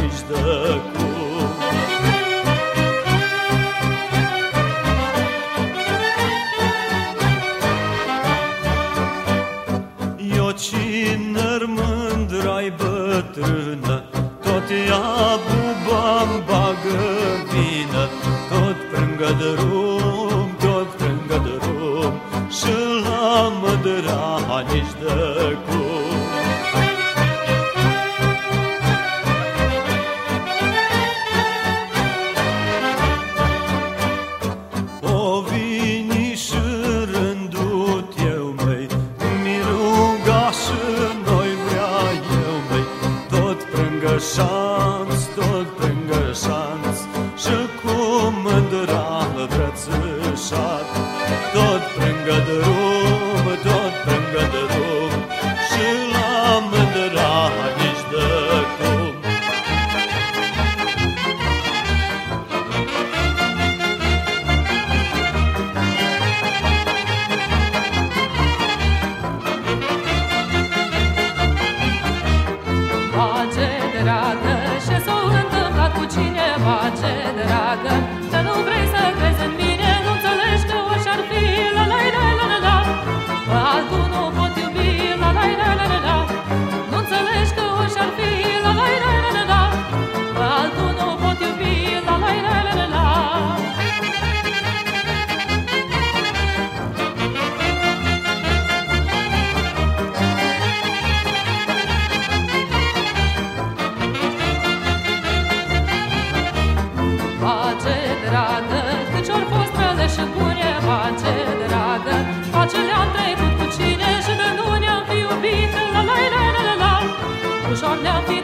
nici 0.00 0.22
de 0.28 0.80
cum 0.92 1.20
Eu 10.36 10.50
cine 10.50 11.50
mândrai 11.66 12.72
bătrână 12.76 14.04
Tot 14.42 14.68
ea 14.88 15.38
bubam 15.46 16.30
bagă 16.46 17.00
vină 17.50 18.04
Tot 18.48 18.76
prângă 18.90 19.34
de 19.38 19.62
rum, 19.62 20.48
tot 20.58 20.86
prângă 20.86 21.42
de 21.44 21.66
rum 21.66 22.12
Și 22.50 22.72
la 23.04 23.52
mădra 23.60 24.64
nici 24.72 24.94
de 25.00 25.29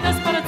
puertas 0.07 0.23
para 0.23 0.46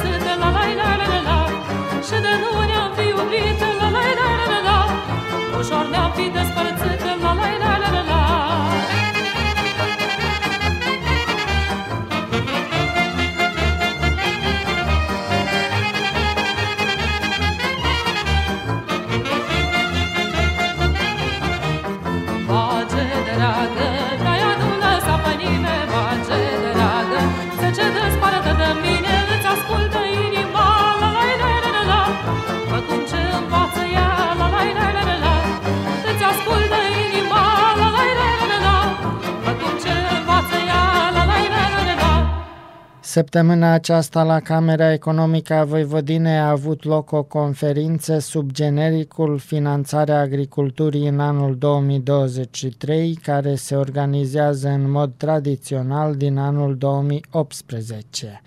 Săptămâna 43.19 43.73
aceasta 43.73 44.23
la 44.23 44.41
Camera 44.41 44.93
Economică 44.93 45.55
a 45.55 45.65
Voivodinei 45.65 46.37
a 46.39 46.49
avut 46.49 46.85
loc 46.85 47.13
o 47.13 47.23
conferință 47.23 48.19
sub 48.19 48.51
genericul 48.53 49.39
Finanțarea 49.39 50.21
agriculturii 50.21 51.09
în 51.09 51.21
anul 51.21 51.57
2023, 51.57 53.15
care 53.23 53.55
se 53.55 53.77
organizează 53.77 54.69
în 54.69 54.91
mod 54.91 55.13
tradițional 55.17 56.15
din 56.15 56.39
anul 56.39 56.77
2018. 56.77 58.43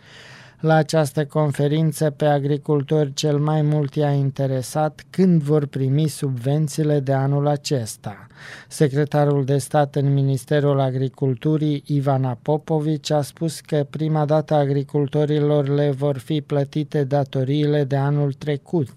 La 0.61 0.73
această 0.73 1.25
conferință 1.25 2.09
pe 2.09 2.25
agricultori 2.25 3.13
cel 3.13 3.37
mai 3.37 3.61
mult 3.61 3.95
i-a 3.95 4.11
interesat 4.11 5.03
când 5.09 5.41
vor 5.41 5.65
primi 5.65 6.07
subvențiile 6.07 6.99
de 6.99 7.13
anul 7.13 7.47
acesta. 7.47 8.27
Secretarul 8.67 9.45
de 9.45 9.57
stat 9.57 9.95
în 9.95 10.13
Ministerul 10.13 10.79
Agriculturii, 10.79 11.83
Ivana 11.85 12.37
Popovici, 12.41 13.11
a 13.11 13.21
spus 13.21 13.59
că 13.59 13.85
prima 13.89 14.25
dată 14.25 14.53
agricultorilor 14.53 15.67
le 15.67 15.91
vor 15.91 16.17
fi 16.17 16.41
plătite 16.41 17.03
datoriile 17.03 17.83
de 17.83 17.95
anul 17.95 18.33
trecut. 18.33 18.89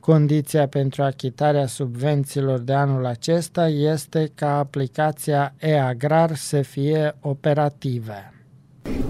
Condiția 0.00 0.68
pentru 0.68 1.02
achitarea 1.02 1.66
subvențiilor 1.66 2.58
de 2.58 2.72
anul 2.72 3.06
acesta 3.06 3.68
este 3.68 4.30
ca 4.34 4.58
aplicația 4.58 5.54
e-agrar 5.60 6.34
să 6.34 6.62
fie 6.62 7.14
operativă. 7.20 8.32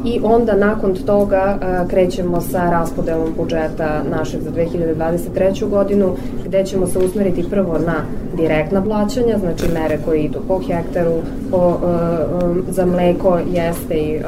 I 0.05 0.21
onda 0.23 0.57
nakon 0.57 0.95
toga 0.95 1.59
krećemo 1.91 2.41
sa 2.41 2.71
raspodelom 2.71 3.35
budžeta 3.37 4.03
našeg 4.11 4.41
za 4.41 4.51
2023. 4.51 5.69
godinu 5.69 6.17
gde 6.47 6.65
ćemo 6.65 6.87
se 6.87 6.99
usmeriti 6.99 7.51
prvo 7.51 7.79
na 7.79 7.95
direktna 8.37 8.83
plaćanja, 8.83 9.39
znači 9.39 9.65
mere 9.75 9.99
koje 10.05 10.21
idu 10.21 10.39
po 10.49 10.59
hektaru, 10.59 11.15
po, 11.51 11.79
za 12.69 12.87
mleko 12.87 13.39
jeste 13.53 13.95
i 13.95 14.21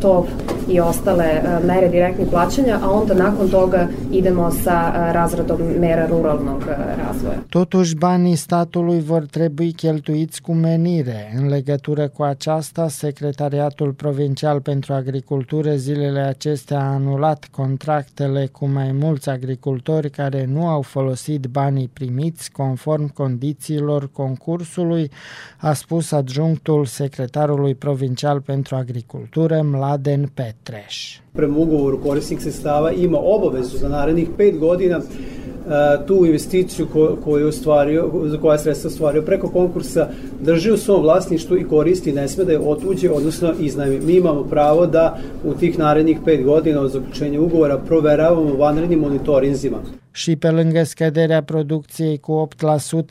tov 0.00 0.26
i 0.68 0.80
ostale 0.80 1.24
e, 1.24 1.66
mere 1.66 1.88
direktnih 1.88 2.28
plaćanja, 2.30 2.78
a 2.82 2.90
onda 2.90 3.14
nakon 3.14 3.48
toga 3.48 3.88
idemo 4.10 4.50
sa 4.50 4.92
e, 4.94 5.12
razradom 5.12 5.60
mera 5.78 6.06
ruralnog 6.06 6.62
e, 6.62 7.02
razvoja. 7.02 7.38
Totuși, 7.48 7.94
banii 7.94 8.36
statului 8.36 9.00
vor 9.00 9.26
trebui 9.26 9.72
cheltuiți 9.72 10.42
cu 10.42 10.52
menire. 10.52 11.32
În 11.36 11.48
legătură 11.48 12.08
cu 12.08 12.22
aceasta, 12.22 12.88
Secretariatul 12.88 13.92
Provincial 13.92 14.60
pentru 14.60 14.92
Agricultură 14.92 15.74
zilele 15.74 16.20
acestea 16.20 16.78
a 16.78 16.92
anulat 16.92 17.48
contractele 17.50 18.46
cu 18.52 18.66
mai 18.66 18.92
mulți 18.92 19.28
agricultori 19.28 20.10
care 20.10 20.48
nu 20.52 20.66
au 20.66 20.82
folosit 20.82 21.46
banii 21.46 21.90
primiți 21.92 22.50
conform 22.50 23.12
condițiilor 23.12 24.10
concursului, 24.12 25.10
a 25.56 25.72
spus 25.72 26.12
adjunctul 26.12 26.84
secretarului 26.84 27.74
provincial 27.74 28.40
pentru 28.40 28.76
agricultură 28.76 29.62
Mladen 29.62 30.30
Petreș. 30.64 31.18
Prema 31.32 31.58
ugovoru 31.58 32.00
korisnik 32.02 32.40
sredstava 32.40 32.92
ima 32.92 33.18
obavezu 33.20 33.78
za 33.78 33.88
narednih 33.88 34.28
pet 34.36 34.58
godina 34.58 34.96
e, 34.96 36.06
tu 36.06 36.26
investiciju 36.26 36.86
koju 37.24 37.38
je 37.38 37.46
ostvario, 37.46 38.10
za 38.24 38.38
koja 38.38 38.52
je 38.52 38.58
sredstva 38.58 38.88
ostvario 38.88 39.22
preko 39.22 39.48
konkursa 39.48 40.08
drži 40.40 40.70
u 40.70 40.76
svom 40.76 41.02
vlasništvu 41.02 41.58
i 41.58 41.64
koristi, 41.68 42.12
ne 42.12 42.28
sme 42.28 42.44
da 42.44 42.52
je 42.52 42.58
otuđe, 42.58 43.10
odnosno 43.10 43.52
iznajmi. 43.60 44.00
Mi 44.00 44.12
imamo 44.12 44.44
pravo 44.44 44.86
da 44.86 45.18
u 45.44 45.54
tih 45.54 45.78
narednih 45.78 46.18
pet 46.24 46.44
godina 46.44 46.80
od 46.80 46.90
zaključenja 46.90 47.40
ugovora 47.40 47.78
proveravamo 47.78 48.54
vanrednim 48.54 48.98
monitorinzima. 48.98 49.78
Și 50.18 50.36
pe 50.36 50.50
lângă 50.50 50.82
scăderea 50.82 51.42
producției 51.42 52.18
cu 52.18 52.48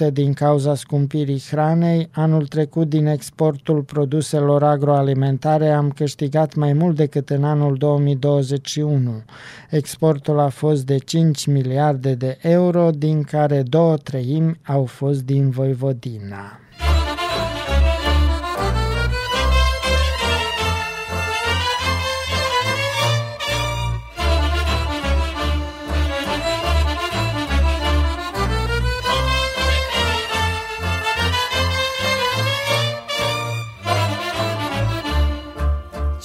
8% 0.08 0.12
din 0.14 0.34
cauza 0.34 0.76
scumpirii 0.76 1.44
hranei, 1.50 2.10
anul 2.12 2.48
trecut 2.48 2.90
din 2.90 3.06
exportul 3.06 3.82
produselor 3.82 4.64
agroalimentare 4.64 5.70
am 5.70 5.90
câștigat 5.90 6.56
mai 6.56 6.74
mult 6.74 6.96
decât 6.96 7.30
în 7.30 7.44
anul 7.44 7.78
2021. 7.78 9.24
Exportul 9.70 10.40
a 10.40 10.50
fost 10.50 10.86
de 10.86 10.98
5 10.98 11.46
miliarde 11.46 12.14
de 12.14 12.38
euro, 12.42 12.90
din 12.90 13.24
care 13.24 13.62
două 13.62 13.98
treimi 13.98 14.60
au 14.66 14.86
fost 14.86 15.24
din 15.24 15.50
Voivodina. 15.50 16.60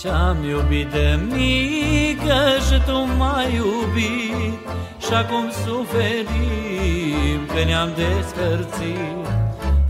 Ce-am 0.02 0.44
iubit 0.48 0.88
de 0.90 1.18
mică 1.30 2.40
și 2.66 2.80
tu 2.86 2.98
m-ai 3.18 3.54
iubit. 3.54 4.58
Și 5.04 5.12
acum 5.12 5.50
suferim 5.64 7.40
că 7.46 7.64
ne-am 7.64 7.90
despărțit. 7.96 9.26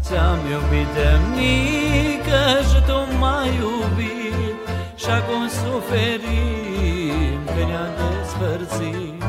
Ce-am 0.08 0.38
iubit 0.52 0.88
de 0.94 1.10
mică 1.36 2.42
și 2.68 2.78
tu 2.86 3.16
m-ai 3.20 3.50
iubit. 3.62 4.56
Și 4.96 5.08
acum 5.18 5.42
suferim 5.62 7.38
că 7.44 7.62
ne-am 7.70 7.92
despărțit. 8.00 9.22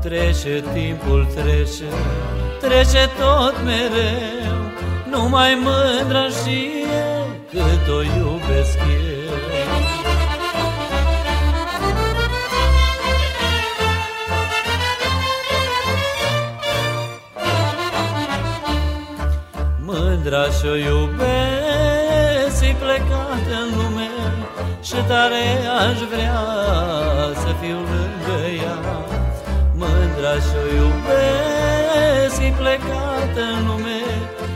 Trece 0.00 0.64
timpul, 0.72 1.26
trece, 1.34 1.90
trece 2.60 3.08
tot 3.18 3.54
mereu. 3.64 4.58
Numai 5.10 5.58
mândra 5.64 6.26
și 6.26 6.58
eu 7.06 7.26
cât 7.50 7.94
o 7.96 8.02
iubesc 8.02 8.78
eu 8.78 9.13
mândra 20.34 20.52
și-o 20.58 20.74
iubesc 20.74 22.62
E 22.62 22.74
plecat 22.78 23.44
în 23.60 23.68
lume. 23.78 24.10
Și 24.82 24.98
tare 25.08 25.44
aș 25.82 25.98
vrea 26.12 26.40
Să 27.42 27.50
fiu 27.60 27.78
lângă 27.92 28.38
ea. 28.62 28.78
Mândra 29.80 30.34
și-o 30.46 30.64
iubesc 30.78 32.38
E 32.48 32.52
plecat 32.60 33.32
în 33.48 33.66
lume. 33.66 34.00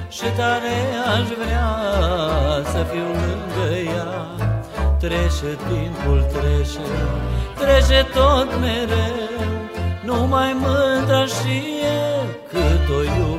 Și 0.09 0.29
tare 0.37 0.77
aș 1.15 1.27
vrea 1.43 1.69
Să 2.73 2.81
fiu 2.91 3.09
lângă 3.25 3.69
ea. 3.95 4.13
Trece 4.99 5.51
timpul, 5.69 6.21
trece 6.33 6.87
Trece 7.61 8.07
tot 8.15 8.49
mereu. 8.61 9.27
Numai 10.05 10.57
mândra 10.65 11.25
și 11.25 11.57
eu 11.83 12.25
Cât 12.51 12.85
o 12.97 13.01
iubesc 13.03 13.38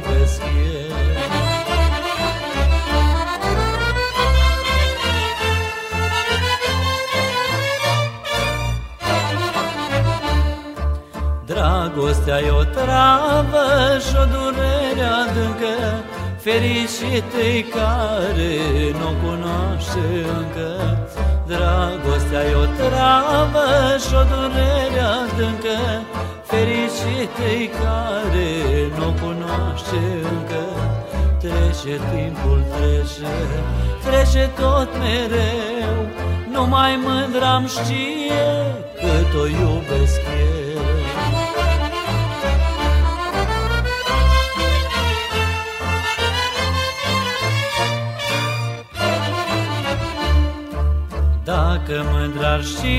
Dragostea 11.93 12.39
e 12.39 12.51
o 12.51 12.63
travă 12.63 13.65
și 14.05 14.15
o 14.23 14.25
durere 14.35 15.05
adâncă 15.21 15.75
Fericitei 16.37 17.61
care 17.75 18.53
nu 18.99 19.09
cunoaște 19.23 20.03
încă. 20.37 20.69
Dragostea 21.47 22.41
e 22.51 22.55
o 22.55 22.67
travă 22.79 23.67
și 24.03 24.13
o 24.21 24.23
durere 24.33 25.01
adâncă 25.19 25.77
Fericitei 26.51 27.69
care 27.81 28.51
nu 28.97 29.07
cunoaște 29.21 29.99
încă. 30.33 30.63
Trece 31.39 31.93
timpul, 32.13 32.63
trece, 32.75 33.33
trece 34.05 34.49
tot 34.59 34.89
mereu 35.01 35.99
Numai 36.51 36.99
mândram 37.03 37.67
știe 37.67 38.47
cât 39.01 39.41
o 39.41 39.45
iubesc 39.45 40.21
eu 40.53 40.58
Dacă 51.69 52.05
mândrar 52.11 52.63
și 52.63 52.95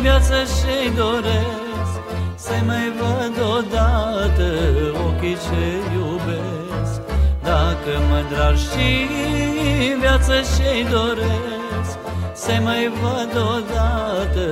viață 0.00 0.34
și 0.56 0.90
doresc 0.96 1.94
Să-i 2.34 2.62
mai 2.66 2.92
văd 2.98 3.34
odată 3.56 4.48
ochii 5.06 5.36
ce 5.44 5.64
iubesc. 5.94 7.00
Dacă 7.42 7.92
mândrar 8.10 8.56
și 8.58 8.88
viață 10.00 10.34
și 10.34 10.70
doresc 10.90 11.98
Să-i 12.32 12.60
mai 12.64 12.92
văd 13.00 13.32
odată 13.56 14.46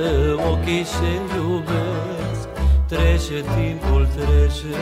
ochii 0.51 0.85
ce 0.93 1.11
iubesc. 1.35 2.47
Trece 2.87 3.37
timpul, 3.55 4.07
trece, 4.15 4.75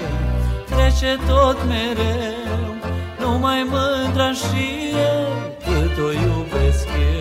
trece 0.69 1.17
tot 1.27 1.57
mereu 1.67 2.75
Numai 3.19 3.67
mândra 3.69 4.31
și 4.31 4.65
eu 5.13 5.29
cât 5.65 6.03
o 6.05 6.11
iubesc 6.11 6.87
eu 6.87 7.14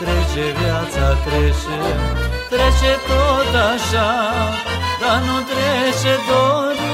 Trece 0.00 0.44
viața, 0.60 1.06
trece, 1.24 1.78
trece 2.48 2.92
tot 3.08 3.54
așa 3.72 4.10
Dar 5.00 5.18
nu 5.26 5.36
trece 5.50 6.14
dorul 6.28 6.85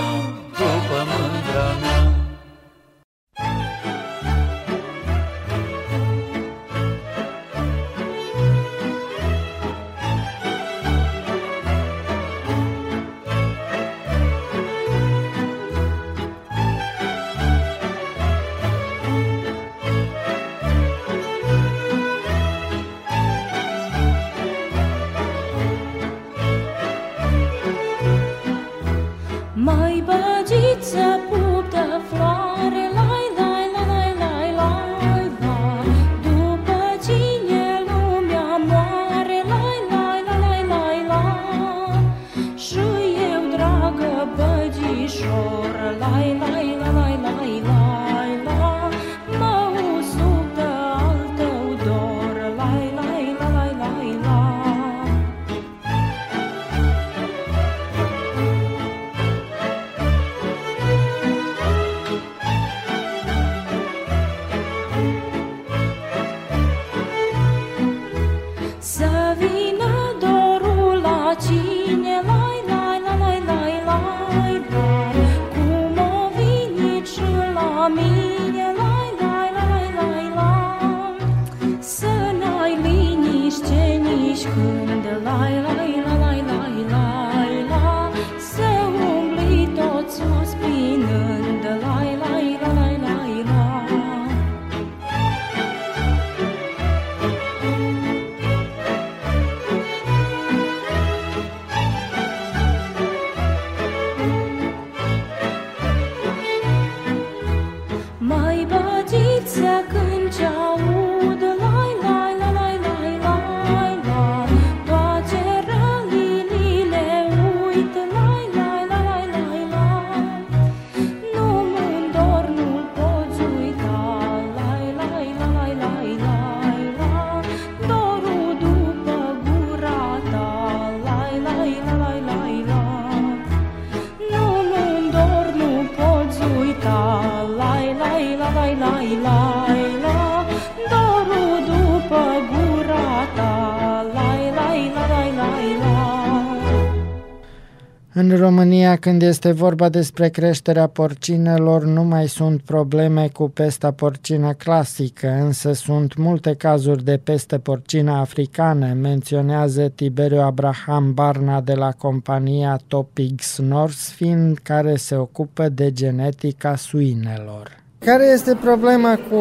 România, 148.42 148.96
când 148.96 149.22
este 149.22 149.52
vorba 149.52 149.88
despre 149.88 150.28
creșterea 150.28 150.86
porcinelor, 150.86 151.84
nu 151.84 152.04
mai 152.04 152.28
sunt 152.28 152.62
probleme 152.62 153.28
cu 153.28 153.48
pesta 153.48 153.92
porcină 153.92 154.52
clasică, 154.52 155.28
însă 155.28 155.72
sunt 155.72 156.16
multe 156.16 156.54
cazuri 156.54 157.04
de 157.04 157.16
peste 157.16 157.58
porcină 157.58 158.12
africană, 158.12 158.92
menționează 158.92 159.88
Tiberiu 159.88 160.40
Abraham 160.40 161.14
Barna 161.14 161.60
de 161.60 161.74
la 161.74 161.92
compania 161.92 162.80
Topigs 162.86 163.58
Northfin, 163.58 164.56
care 164.62 164.96
se 164.96 165.16
ocupă 165.16 165.68
de 165.68 165.92
genetica 165.92 166.76
suinelor. 166.76 167.81
Care 168.04 168.30
este 168.32 168.54
problema 168.54 169.18
cu 169.30 169.40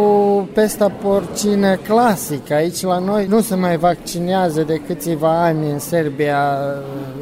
pesta 0.53 0.89
porcină 0.89 1.75
clasică? 1.75 2.53
Aici 2.53 2.81
la 2.81 2.99
noi 2.99 3.25
nu 3.25 3.41
se 3.41 3.55
mai 3.55 3.77
vaccinează 3.77 4.61
de 4.61 4.81
câțiva 4.87 5.43
ani 5.43 5.71
în 5.71 5.79
Serbia 5.79 6.37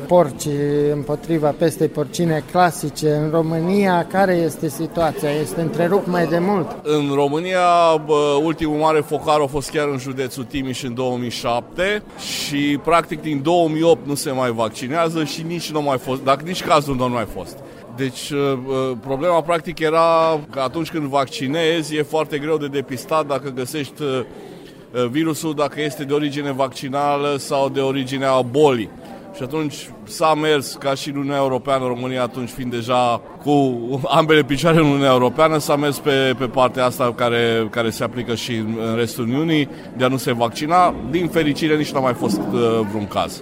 porci 0.08 0.48
împotriva 0.94 1.56
pestei 1.58 1.88
porcine 1.88 2.44
clasice. 2.52 3.10
În 3.10 3.30
România, 3.32 4.06
care 4.06 4.34
este 4.34 4.70
situația? 4.70 5.30
Este 5.30 5.62
întrerupt 5.62 6.08
mai 6.08 6.26
de 6.26 6.40
mult? 6.40 6.76
În 6.84 7.12
România, 7.14 7.62
bă, 8.06 8.40
ultimul 8.44 8.78
mare 8.78 9.00
focar 9.00 9.40
a 9.42 9.46
fost 9.46 9.70
chiar 9.70 9.88
în 9.88 9.98
județul 9.98 10.44
Timiș 10.44 10.84
în 10.84 10.94
2007 10.94 12.04
și 12.20 12.80
practic 12.84 13.22
din 13.22 13.42
2008 13.42 14.08
nu 14.08 14.16
se 14.16 14.32
mai 14.32 14.52
vaccinează 14.52 15.24
și 15.24 15.44
nici 15.48 15.72
nu 15.72 15.82
mai 15.82 15.98
fost, 15.98 16.24
dacă 16.24 16.44
nici 16.46 16.64
cazul 16.64 16.96
nu 16.96 17.10
mai 17.10 17.28
fost. 17.36 17.58
Deci 17.96 18.30
uh, 18.30 18.40
uh, 18.40 18.98
problema 19.02 19.42
practic 19.42 19.80
era 19.80 20.40
că 20.52 20.60
atunci 20.60 20.92
când 20.92 21.04
vaccinezi 21.04 21.96
e 21.96 22.02
foarte 22.02 22.38
greu 22.38 22.58
de 22.58 22.68
depistat 22.68 23.28
dacă 23.28 23.50
găsești 23.50 24.02
uh, 24.02 25.06
virusul 25.10 25.54
dacă 25.54 25.82
este 25.82 26.04
de 26.04 26.14
origine 26.14 26.52
vaccinală 26.52 27.36
sau 27.38 27.70
de 27.70 27.80
origine 27.80 28.26
a 28.26 28.42
bolii. 28.42 28.90
Și 29.36 29.44
atunci 29.44 29.90
s-a 30.04 30.34
mers, 30.34 30.74
ca 30.74 30.94
și 30.94 31.10
în 31.10 31.16
Uniunea 31.16 31.40
Europeană, 31.40 31.86
România 31.88 32.22
atunci 32.22 32.50
fiind 32.50 32.72
deja 32.72 33.22
cu 33.44 33.80
ambele 34.08 34.44
picioare 34.44 34.78
în 34.78 34.86
Uniunea 34.86 35.12
Europeană, 35.12 35.58
s-a 35.58 35.76
mers 35.76 35.98
pe, 35.98 36.34
pe 36.38 36.46
partea 36.46 36.86
asta 36.86 37.14
care, 37.16 37.68
care 37.72 37.90
se 37.90 38.04
aplică 38.04 38.36
și 38.36 38.56
în, 38.56 38.78
în 38.90 38.96
restul 38.96 39.24
Uniunii, 39.24 39.70
de 39.98 40.04
a 40.04 40.08
nu 40.08 40.18
se 40.18 40.34
vaccina. 40.34 40.96
Din 41.10 41.28
fericire 41.28 41.76
nici 41.76 41.92
nu 41.92 41.98
a 41.98 42.02
mai 42.02 42.14
fost 42.14 42.42
uh, 42.54 42.80
vreun 42.90 43.08
caz. 43.08 43.42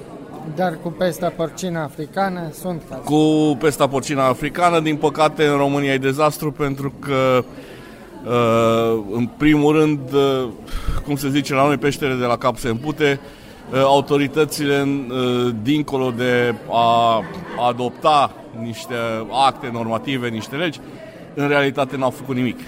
Dar 0.55 0.77
cu 0.83 0.89
pesta 0.89 1.33
porcină 1.35 1.79
africană 1.79 2.49
sunt 2.53 2.81
cazuri. 2.89 3.05
Cu 3.05 3.57
pesta 3.59 3.87
porcină 3.87 4.21
africană, 4.21 4.79
din 4.79 4.95
păcate, 4.95 5.45
în 5.45 5.57
România 5.57 5.93
e 5.93 5.97
dezastru 5.97 6.51
pentru 6.51 6.93
că 6.99 7.43
uh, 8.25 9.03
în 9.11 9.29
primul 9.37 9.79
rând, 9.79 9.99
uh, 10.13 10.47
cum 11.05 11.15
se 11.15 11.29
zice 11.29 11.53
la 11.53 11.65
noi, 11.65 11.77
peștele 11.77 12.13
de 12.13 12.25
la 12.25 12.37
cap 12.37 12.57
se 12.57 12.69
împute, 12.69 13.19
uh, 13.71 13.79
autoritățile, 13.79 14.87
dincolo 15.63 16.11
de 16.11 16.55
a 16.71 17.21
adopta 17.67 18.33
niște 18.61 18.95
acte 19.45 19.69
normative, 19.73 20.27
niște 20.27 20.55
legi, 20.55 20.79
în 21.33 21.47
realitate 21.47 21.97
n-au 21.97 22.09
făcut 22.09 22.35
nimic. 22.35 22.59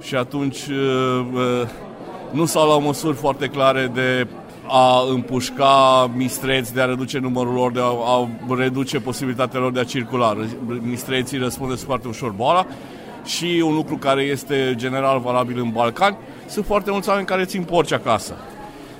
Și 0.00 0.14
atunci 0.14 0.58
nu 2.30 2.44
s-au 2.44 2.66
luat 2.66 2.82
măsuri 2.82 3.16
foarte 3.16 3.46
clare 3.46 3.90
de 3.94 4.26
a 4.68 5.02
împușca 5.10 6.10
mistreți, 6.16 6.74
de 6.74 6.80
a 6.80 6.84
reduce 6.84 7.18
numărul 7.18 7.54
lor, 7.54 7.72
de 7.72 7.80
a, 7.80 7.84
a 7.84 8.28
reduce 8.56 9.00
posibilitatea 9.00 9.60
lor 9.60 9.72
de 9.72 9.80
a 9.80 9.84
circula. 9.84 10.36
Mistreții 10.80 11.38
răspunde 11.38 11.74
foarte 11.74 12.08
ușor 12.08 12.30
boala 12.30 12.66
și 13.24 13.62
un 13.64 13.74
lucru 13.74 13.96
care 13.96 14.22
este 14.22 14.74
general 14.76 15.20
valabil 15.20 15.58
în 15.58 15.70
Balcani, 15.70 16.16
sunt 16.46 16.64
foarte 16.64 16.90
mulți 16.90 17.08
oameni 17.08 17.26
care 17.26 17.44
țin 17.44 17.62
porci 17.62 17.92
acasă 17.92 18.34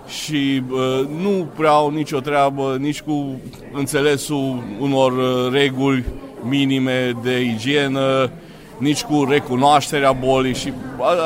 și 0.09 0.63
uh, 0.71 1.09
nu 1.21 1.49
prea 1.57 1.71
au 1.71 1.91
nicio 1.91 2.21
treabă 2.21 2.77
nici 2.81 3.01
cu 3.01 3.41
înțelesul 3.73 4.63
unor 4.81 5.13
uh, 5.13 5.53
reguli 5.53 6.05
minime 6.43 7.13
de 7.23 7.41
igienă, 7.41 8.31
nici 8.79 9.03
cu 9.03 9.27
recunoașterea 9.29 10.13
bolii 10.13 10.55
și 10.55 10.73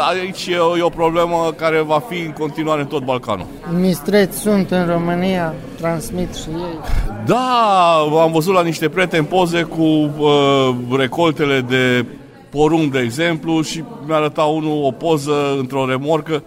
aici 0.08 0.46
e 0.46 0.56
o, 0.56 0.76
e 0.76 0.82
o 0.82 0.88
problemă 0.88 1.52
care 1.56 1.80
va 1.80 2.02
fi 2.08 2.20
în 2.20 2.30
continuare 2.30 2.80
în 2.80 2.86
tot 2.86 3.04
Balcanul. 3.04 3.46
Mistreți 3.80 4.38
sunt 4.38 4.70
în 4.70 4.86
România, 4.86 5.54
transmit 5.80 6.34
și 6.34 6.48
ei. 6.48 6.78
Da, 7.26 8.06
am 8.22 8.32
văzut 8.32 8.54
la 8.54 8.62
niște 8.62 8.88
prieteni 8.88 9.26
poze 9.26 9.62
cu 9.62 9.82
uh, 9.82 10.74
recoltele 10.96 11.60
de 11.60 12.04
porumb, 12.50 12.92
de 12.92 12.98
exemplu, 12.98 13.62
și 13.62 13.84
mi-a 14.06 14.16
arătat 14.16 14.46
unul 14.46 14.84
o 14.84 14.90
poză 14.90 15.56
într-o 15.58 15.86
remorcă, 15.88 16.42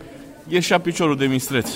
ieșea 0.47 0.79
piciorul 0.79 1.17
de 1.17 1.25
mistreț 1.25 1.69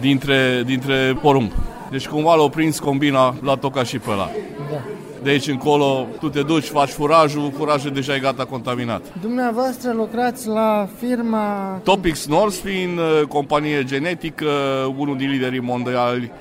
dintre, 0.00 0.62
dintre 0.66 1.18
porumb. 1.22 1.50
Deci 1.90 2.08
cumva 2.08 2.34
l-au 2.34 2.48
prins 2.48 2.78
combina, 2.78 3.34
l-a 3.42 3.54
tocat 3.54 3.86
și 3.86 3.98
pe 3.98 4.10
ăla. 4.10 4.30
Da 4.70 4.76
de 5.22 5.30
aici 5.30 5.48
încolo 5.48 6.06
tu 6.20 6.28
te 6.28 6.42
duci, 6.42 6.64
faci 6.64 6.88
furajul, 6.88 7.52
furajul 7.56 7.90
deja 7.90 8.14
e 8.14 8.18
gata 8.18 8.44
contaminat. 8.44 9.02
Dumneavoastră 9.20 9.92
lucrați 9.92 10.48
la 10.48 10.88
firma... 10.98 11.80
Topics 11.84 12.26
Northfin, 12.26 12.98
uh, 12.98 13.26
companie 13.28 13.84
genetică, 13.84 14.50
unul 14.96 15.16
din 15.16 15.30
liderii 15.30 15.60
mondiali 15.60 16.32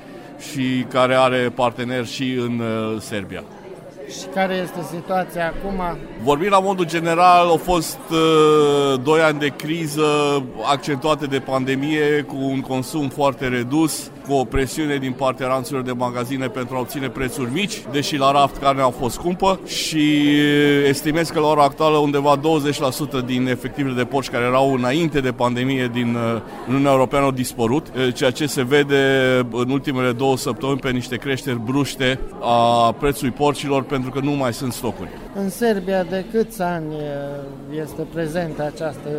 și 0.51 0.85
care 0.89 1.15
are 1.15 1.51
parteneri 1.55 2.11
și 2.11 2.33
în 2.33 2.59
uh, 2.59 3.01
Serbia. 3.01 3.43
Și 4.09 4.25
care 4.33 4.53
este 4.53 4.95
situația 4.95 5.45
acum? 5.45 5.97
Vorbim 6.23 6.49
la 6.49 6.59
modul 6.59 6.85
general, 6.85 7.47
au 7.47 7.57
fost 7.57 7.99
uh, 8.11 8.99
doi 9.03 9.19
ani 9.19 9.39
de 9.39 9.47
criză 9.47 10.03
accentuate 10.65 11.25
de 11.25 11.39
pandemie, 11.39 12.25
cu 12.27 12.35
un 12.35 12.61
consum 12.61 13.09
foarte 13.09 13.47
redus, 13.47 14.11
cu 14.29 14.35
o 14.35 14.43
presiune 14.43 14.97
din 14.97 15.11
partea 15.11 15.47
ranțurilor 15.47 15.83
de 15.83 15.91
magazine 15.91 16.47
pentru 16.47 16.75
a 16.75 16.79
obține 16.79 17.09
prețuri 17.09 17.51
mici, 17.53 17.81
deși 17.91 18.17
la 18.17 18.31
raft 18.31 18.57
carnea 18.57 18.85
a 18.85 18.89
fost 18.89 19.15
scumpă 19.15 19.59
și 19.65 20.21
estimez 20.87 21.29
că 21.29 21.39
la 21.39 21.47
ora 21.47 21.63
actuală 21.63 21.97
undeva 21.97 22.39
20% 23.21 23.25
din 23.25 23.47
efectivele 23.47 23.95
de 23.95 24.05
porci 24.05 24.29
care 24.29 24.45
erau 24.45 24.73
înainte 24.73 25.19
de 25.19 25.31
pandemie 25.31 25.89
din 25.93 26.15
uh, 26.15 26.41
Uniunea 26.67 26.91
Europeană 26.91 27.25
au 27.25 27.31
dispărut, 27.31 27.87
uh, 27.87 28.13
ceea 28.13 28.31
ce 28.31 28.45
se 28.45 28.63
vede 28.63 29.03
în 29.51 29.69
ultimele 29.69 30.11
două 30.11 30.37
săptămâni 30.37 30.79
pe 30.79 30.89
niște 30.89 31.15
creșteri 31.15 31.59
bruște 31.59 32.19
a 32.41 32.91
prețului 32.99 33.31
porcilor 33.31 33.83
pentru 33.83 33.98
că 34.07 34.19
nu 34.19 34.31
mai 34.31 34.53
sunt 34.53 34.73
stocuri. 34.73 35.09
În 35.35 35.49
Serbia 35.49 36.03
de 36.03 36.25
câți 36.31 36.61
ani 36.61 36.95
este 37.81 38.01
prezentă 38.13 38.71
această 38.73 39.09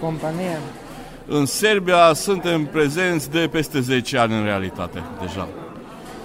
companie? 0.00 0.58
În 1.26 1.46
Serbia 1.46 2.12
suntem 2.14 2.64
prezenți 2.64 3.30
de 3.30 3.48
peste 3.50 3.80
10 3.80 4.18
ani 4.18 4.34
în 4.34 4.44
realitate 4.44 5.02
deja 5.20 5.48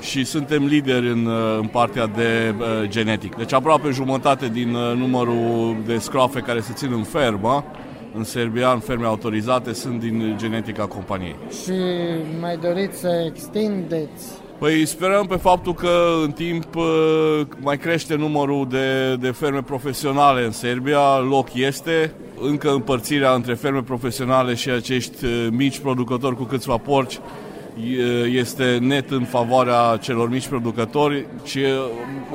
și 0.03 0.23
suntem 0.23 0.65
lideri 0.65 1.09
în, 1.09 1.27
în 1.59 1.67
partea 1.67 2.07
de 2.07 2.53
uh, 2.57 2.89
genetic. 2.89 3.35
Deci 3.35 3.53
aproape 3.53 3.89
jumătate 3.89 4.47
din 4.47 4.73
uh, 4.73 4.93
numărul 4.95 5.75
de 5.85 5.97
scroafe 5.97 6.39
care 6.39 6.59
se 6.59 6.73
țin 6.73 6.91
în 6.93 7.03
fermă, 7.03 7.65
în 8.15 8.23
Serbia, 8.23 8.71
în 8.71 8.79
ferme 8.79 9.05
autorizate, 9.05 9.73
sunt 9.73 9.99
din 9.99 10.35
genetica 10.37 10.85
companiei. 10.85 11.35
Și 11.63 11.73
mai 12.39 12.57
doriți 12.57 12.99
să 12.99 13.23
extindeți 13.27 14.27
Păi 14.63 14.85
sperăm 14.85 15.25
pe 15.25 15.35
faptul 15.35 15.73
că 15.73 16.19
în 16.23 16.31
timp 16.31 16.75
uh, 16.75 17.41
mai 17.59 17.77
crește 17.77 18.15
numărul 18.15 18.67
de, 18.69 19.15
de 19.15 19.31
ferme 19.31 19.61
profesionale 19.61 20.45
în 20.45 20.51
Serbia, 20.51 21.17
loc 21.29 21.53
este, 21.53 22.13
încă 22.41 22.71
împărțirea 22.71 23.31
între 23.31 23.53
ferme 23.53 23.81
profesionale 23.81 24.53
și 24.53 24.69
acești 24.69 25.25
uh, 25.25 25.47
mici 25.51 25.79
producători 25.79 26.35
cu 26.35 26.43
câțiva 26.43 26.77
porci 26.77 27.19
este 28.31 28.77
net 28.81 29.11
în 29.11 29.23
favoarea 29.23 29.97
celor 30.01 30.29
mici 30.29 30.47
producători 30.47 31.25
și 31.43 31.57
uh, 31.57 31.65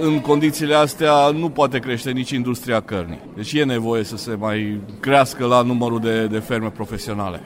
în 0.00 0.20
condițiile 0.20 0.74
astea 0.74 1.30
nu 1.30 1.48
poate 1.48 1.78
crește 1.78 2.10
nici 2.10 2.30
industria 2.30 2.80
cărnii. 2.80 3.20
Deci 3.36 3.52
e 3.52 3.64
nevoie 3.64 4.04
să 4.04 4.16
se 4.16 4.34
mai 4.38 4.80
crească 5.00 5.46
la 5.46 5.62
numărul 5.62 6.00
de, 6.00 6.26
de 6.26 6.38
ferme 6.38 6.70
profesionale. 6.70 7.40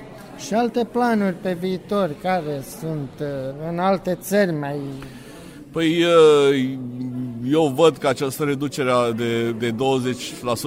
Și 0.46 0.54
alte 0.54 0.84
planuri 0.84 1.34
pe 1.34 1.56
viitor, 1.60 2.10
care 2.22 2.64
sunt 2.80 3.10
uh, 3.20 3.26
în 3.70 3.78
alte 3.78 4.18
țări 4.20 4.52
mai... 4.52 4.76
Păi 5.72 6.02
uh, 6.02 6.78
eu 7.50 7.72
văd 7.76 7.96
că 7.96 8.08
această 8.08 8.44
reducere 8.44 8.90
de, 9.16 9.50
de 9.50 9.70
20% 9.70 9.74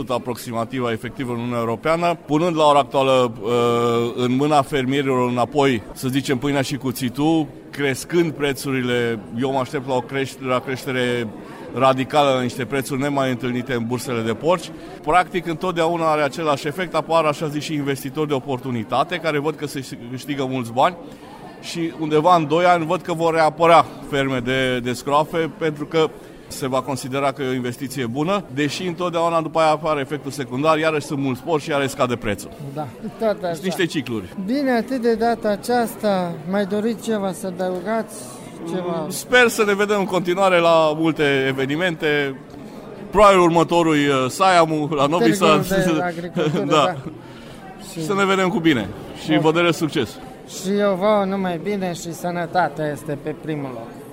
aproximativ 0.08 0.84
a 0.84 0.92
efectivă 0.92 1.32
în 1.32 1.38
Uniunea 1.38 1.60
Europeană, 1.60 2.18
punând 2.26 2.56
la 2.56 2.66
ora 2.66 2.80
actuală 2.80 3.34
uh, 3.42 4.14
în 4.16 4.36
mâna 4.36 4.62
fermierilor 4.62 5.30
înapoi, 5.30 5.82
să 5.94 6.08
zicem, 6.08 6.38
pâinea 6.38 6.62
și 6.62 6.78
cuțitul, 6.78 7.48
crescând 7.70 8.32
prețurile, 8.32 9.20
eu 9.40 9.52
mă 9.52 9.60
aștept 9.60 9.88
la 9.88 9.96
o 9.96 10.02
creștere, 10.02 10.48
la 10.48 10.60
creștere 10.60 11.28
radicală 11.78 12.30
la 12.30 12.42
niște 12.42 12.66
prețuri 12.66 13.02
nemai 13.02 13.30
întâlnite 13.30 13.74
în 13.74 13.86
bursele 13.88 14.22
de 14.22 14.34
porci. 14.34 14.72
Practic, 15.02 15.48
întotdeauna 15.48 16.12
are 16.12 16.22
același 16.22 16.68
efect, 16.68 16.96
apar 16.96 17.26
așa 17.26 17.48
zis 17.48 17.64
și 17.64 17.74
investitori 17.74 18.28
de 18.28 18.34
oportunitate 18.34 19.18
care 19.18 19.40
văd 19.40 19.56
că 19.56 19.68
se 19.68 19.98
câștigă 20.12 20.46
mulți 20.46 20.72
bani 20.72 20.96
și 21.62 21.94
undeva 22.00 22.36
în 22.36 22.48
2 22.48 22.66
ani 22.66 22.86
văd 22.86 23.02
că 23.02 23.14
vor 23.14 23.34
reapărea 23.34 23.86
ferme 24.10 24.40
de, 24.40 24.80
de 24.80 24.94
scroafe 24.94 25.52
pentru 25.58 25.86
că 25.86 26.10
se 26.48 26.68
va 26.68 26.82
considera 26.82 27.32
că 27.32 27.42
e 27.42 27.48
o 27.48 27.54
investiție 27.54 28.06
bună, 28.06 28.44
deși 28.54 28.88
întotdeauna 28.88 29.42
după 29.42 29.60
aia 29.60 29.70
apare 29.70 30.00
efectul 30.00 30.32
secundar, 30.32 30.78
iarăși 30.78 31.06
sunt 31.06 31.20
mulți 31.20 31.40
spor 31.40 31.62
și 31.62 31.70
iarăși 31.70 31.90
scade 31.90 32.16
prețul. 32.16 32.52
Da, 32.74 32.88
tot 33.20 33.44
așa. 33.44 33.54
Sunt 33.54 33.64
niște 33.64 33.86
cicluri. 33.86 34.36
Bine, 34.46 34.72
atât 34.72 35.02
de 35.02 35.16
data 35.16 35.50
aceasta, 35.50 36.34
mai 36.50 36.66
doriți 36.66 37.04
ceva 37.04 37.32
să 37.32 37.48
adăugați? 37.48 38.24
ceva. 38.74 39.06
Sper 39.08 39.48
să 39.48 39.64
ne 39.66 39.74
vedem 39.74 40.00
în 40.00 40.06
continuare 40.06 40.60
la 40.60 40.94
multe 40.98 41.46
evenimente. 41.48 42.40
Probabil 43.10 43.40
următorul 43.40 43.94
uh, 43.94 44.30
Saiamu 44.30 44.90
la 44.96 45.06
Novi 45.06 45.34
Sad. 45.34 45.68
da. 45.68 46.04
da. 46.54 46.64
da. 46.66 46.96
Și... 47.92 48.06
Să 48.06 48.14
ne 48.14 48.26
vedem 48.26 48.50
cu 48.50 48.60
bine 48.60 48.88
și 49.24 49.30
okay. 49.30 49.42
vă 49.42 49.52
doresc 49.52 49.78
succes. 49.78 50.20
Și 50.62 50.78
eu 50.78 50.96
vă 51.00 51.26
numai 51.28 51.60
bine 51.64 51.94
și 51.94 52.14
sănătatea 52.14 52.92
este 52.92 53.18
pe 53.24 53.36
primul 53.42 53.70
loc. 53.74 54.05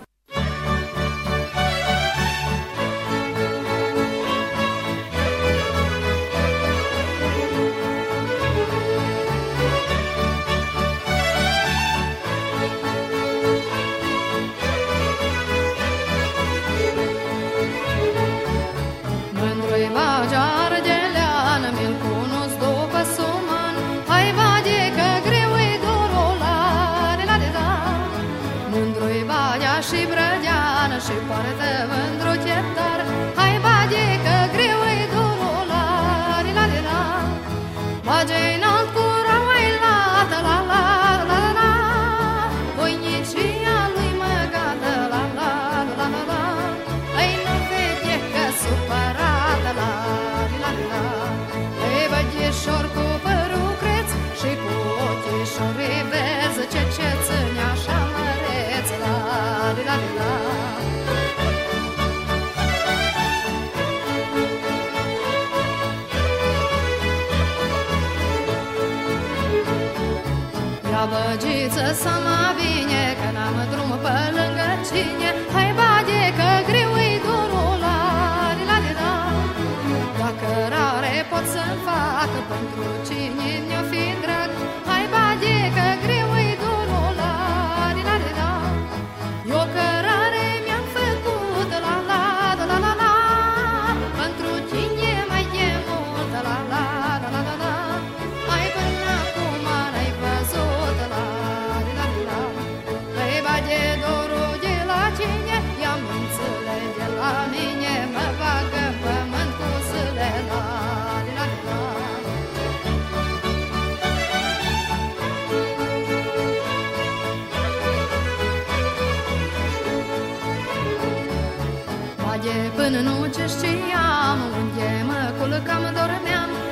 nu 123.01 123.27
ce 123.35 123.47
știam 123.47 124.39
Unde 124.59 125.05
mă 125.07 125.33
culcam, 125.39 125.83
dormeam. 125.83 126.72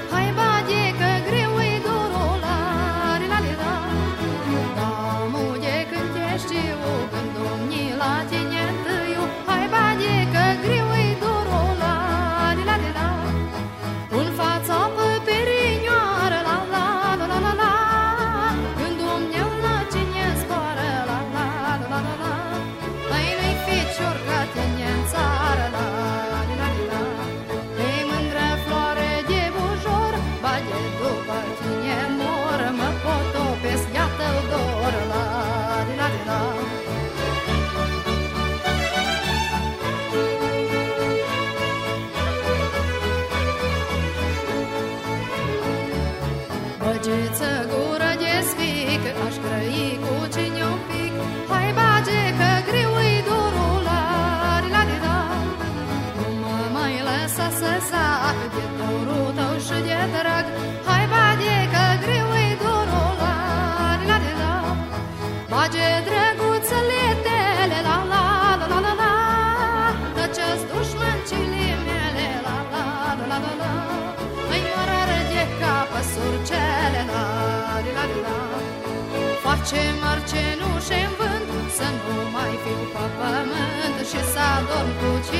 de 59.87 59.99
drag 60.15 60.47
Hai 60.89 61.05
bade 61.13 61.55
greu 62.03 62.31
e 62.47 62.49
dorul 62.63 63.13
la 63.21 63.35
la 64.09 64.17
la 64.25 64.33
la 64.41 64.55
Bage 65.53 65.89
drăguțele 66.07 67.05
tele 67.25 67.79
la 67.89 67.97
la 68.13 68.25
la 68.61 68.67
la 68.73 68.79
la 68.87 68.93
la. 69.01 69.13
Tăceți 70.17 70.65
dușmâncile 70.71 71.67
mele 71.87 72.29
la 72.47 72.57
la 72.73 72.87
la 73.19 73.25
la 73.31 73.39
la 73.45 73.53
la. 73.61 73.73
Îi 74.53 74.63
de 75.33 75.45
capă 75.61 76.01
la 76.21 77.03
la 77.11 77.25
la 77.97 78.05
la 78.25 78.37
Face 79.45 79.83
marcenușe 80.03 80.99
în 81.09 81.13
vânt 81.19 81.49
să 81.79 81.89
nu 82.03 82.17
mai 82.35 82.55
fiu 82.63 82.83
pe 82.95 83.05
pământ 83.19 83.97
Și 84.11 84.21
să 84.33 84.43
adorm 84.57 84.91
cu 84.99 85.11
cine 85.27 85.40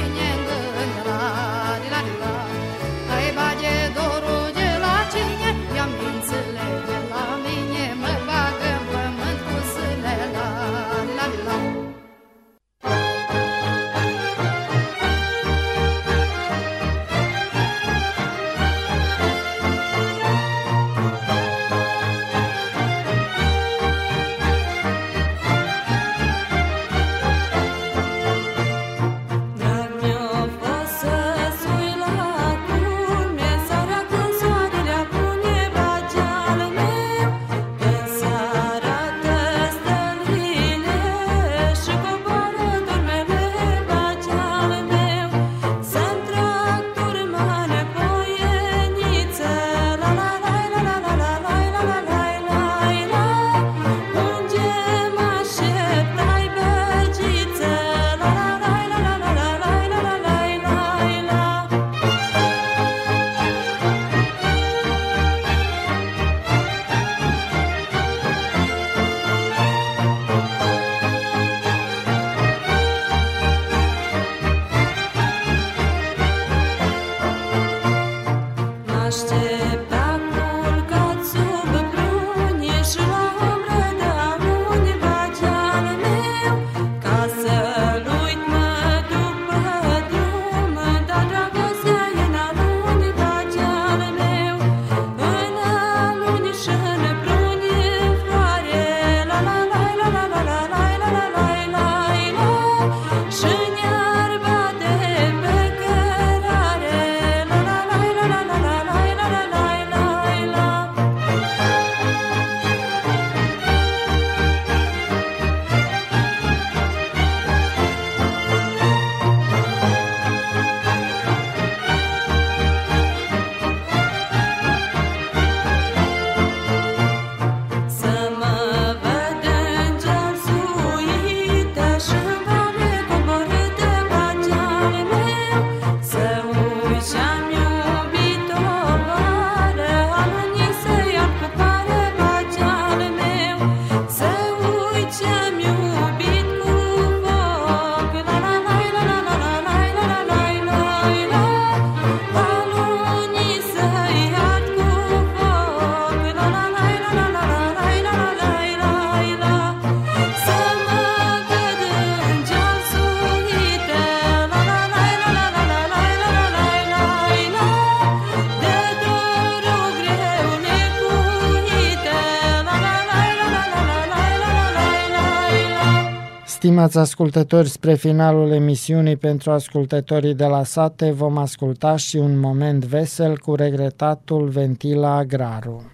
Stimați 176.81 177.11
ascultători, 177.11 177.69
spre 177.69 177.95
finalul 177.95 178.53
emisiunii 178.53 179.17
pentru 179.17 179.51
ascultătorii 179.51 180.35
de 180.35 180.45
la 180.45 180.65
sate 180.65 181.11
vom 181.11 181.39
asculta 181.39 181.97
și 181.97 182.17
un 182.17 182.39
moment 182.39 182.85
vesel 182.85 183.39
cu 183.39 183.55
regretatul 183.55 184.49
Ventila 184.49 185.17
Agraru. 185.17 185.91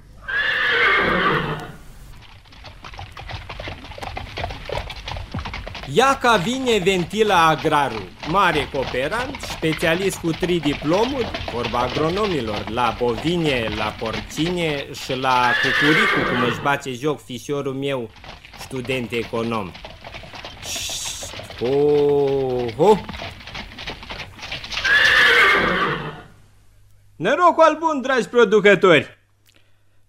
Iaca 5.92 6.36
vine 6.36 6.78
Ventila 6.84 7.46
Agraru, 7.46 8.02
mare 8.28 8.68
cooperant, 8.72 9.36
specialist 9.40 10.18
cu 10.18 10.30
trei 10.30 10.60
diplomuri, 10.60 11.30
vorba 11.54 11.78
agronomilor, 11.78 12.70
la 12.70 12.96
bovine, 12.98 13.68
la 13.76 13.94
porcine 13.98 14.86
și 14.92 15.16
la 15.20 15.52
cucuricu, 15.62 16.30
cum 16.30 16.48
își 16.48 16.62
bate 16.62 16.92
joc 16.92 17.20
fișorul 17.20 17.74
meu, 17.74 18.10
student 18.58 19.12
econom. 19.12 19.70
Oh, 21.60 22.68
oh. 22.76 22.98
Noroc 27.16 27.60
al 27.60 27.76
bun, 27.78 28.00
dragi 28.00 28.28
producători! 28.28 29.18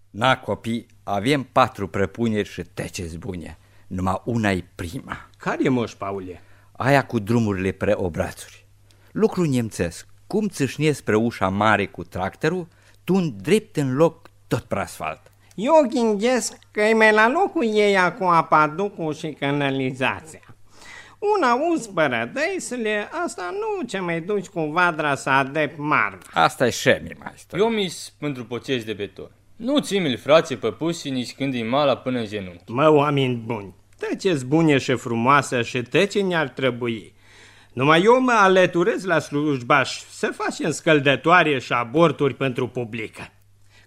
Na, 0.10 0.38
copii, 0.38 0.86
avem 1.04 1.44
patru 1.44 1.88
prăpuneri 1.88 2.50
și 2.50 2.62
teceți 2.62 3.18
bune. 3.18 3.58
Numai 3.88 4.22
una 4.26 4.52
e 4.52 4.64
prima. 4.76 5.30
Care, 5.38 5.70
moș, 5.70 5.94
Paule? 5.94 6.42
Aia 6.72 7.06
cu 7.06 7.20
drumurile 7.20 7.72
pre 7.72 7.94
obrațuri. 7.96 8.66
Lucru 9.12 9.44
nemțesc. 9.44 10.08
Cum 10.28 10.48
țâșnesc 10.48 10.98
spre 10.98 11.16
ușa 11.16 11.50
mare 11.50 11.86
cu 11.86 12.04
tractorul, 12.04 12.68
tu 13.04 13.20
drept 13.20 13.78
în 13.78 13.96
loc 13.96 14.30
tot 14.48 14.64
pe 14.64 14.76
asfalt. 14.76 15.22
Eu 15.56 15.88
gândesc 15.94 16.58
că 16.72 16.82
e 16.82 16.94
mai 16.94 17.14
la 17.14 17.30
locul 17.30 17.64
ei 17.64 17.98
cu 18.18 18.24
apaducul 18.24 19.14
și 19.14 19.32
canalizația. 19.40 20.47
Una 21.20 21.58
uz 21.72 21.86
părădăisele, 21.86 23.10
asta 23.24 23.50
nu 23.52 23.88
ce 23.88 24.00
mai 24.00 24.22
duci 24.22 24.46
cu 24.46 24.62
vadra 24.62 25.16
să 25.16 25.30
adep 25.30 25.78
marmă. 25.78 26.18
Asta 26.34 26.66
e 26.66 26.70
șemi, 26.70 27.12
maestru. 27.20 27.58
Eu 27.58 27.70
mis 27.70 28.14
pentru 28.20 28.46
poceți 28.46 28.86
de 28.86 28.94
beton. 28.94 29.32
Nu 29.56 29.80
țimi-l 29.80 30.18
frație 30.18 30.56
pe 30.56 30.72
pusi 30.72 31.10
nici 31.10 31.34
când 31.34 31.54
e 31.54 31.64
mala 31.64 31.98
până 31.98 32.20
în 32.20 32.26
genunchi. 32.26 32.72
Mă, 32.72 32.90
oameni 32.90 33.36
buni, 33.36 33.74
tăceți 33.98 34.46
bune 34.46 34.78
și 34.78 34.94
frumoasă 34.94 35.62
și 35.62 35.82
tăce 35.82 36.22
ne-ar 36.22 36.48
trebui. 36.48 37.14
Numai 37.74 38.02
eu 38.02 38.22
mă 38.22 38.32
alăturez 38.32 39.04
la 39.04 39.20
slujbaș 39.20 40.00
să 40.10 40.28
facem 40.28 40.72
scăldătoare 40.72 41.60
și 41.60 41.74
aborturi 41.74 42.34
pentru 42.34 42.68
publică. 42.68 43.32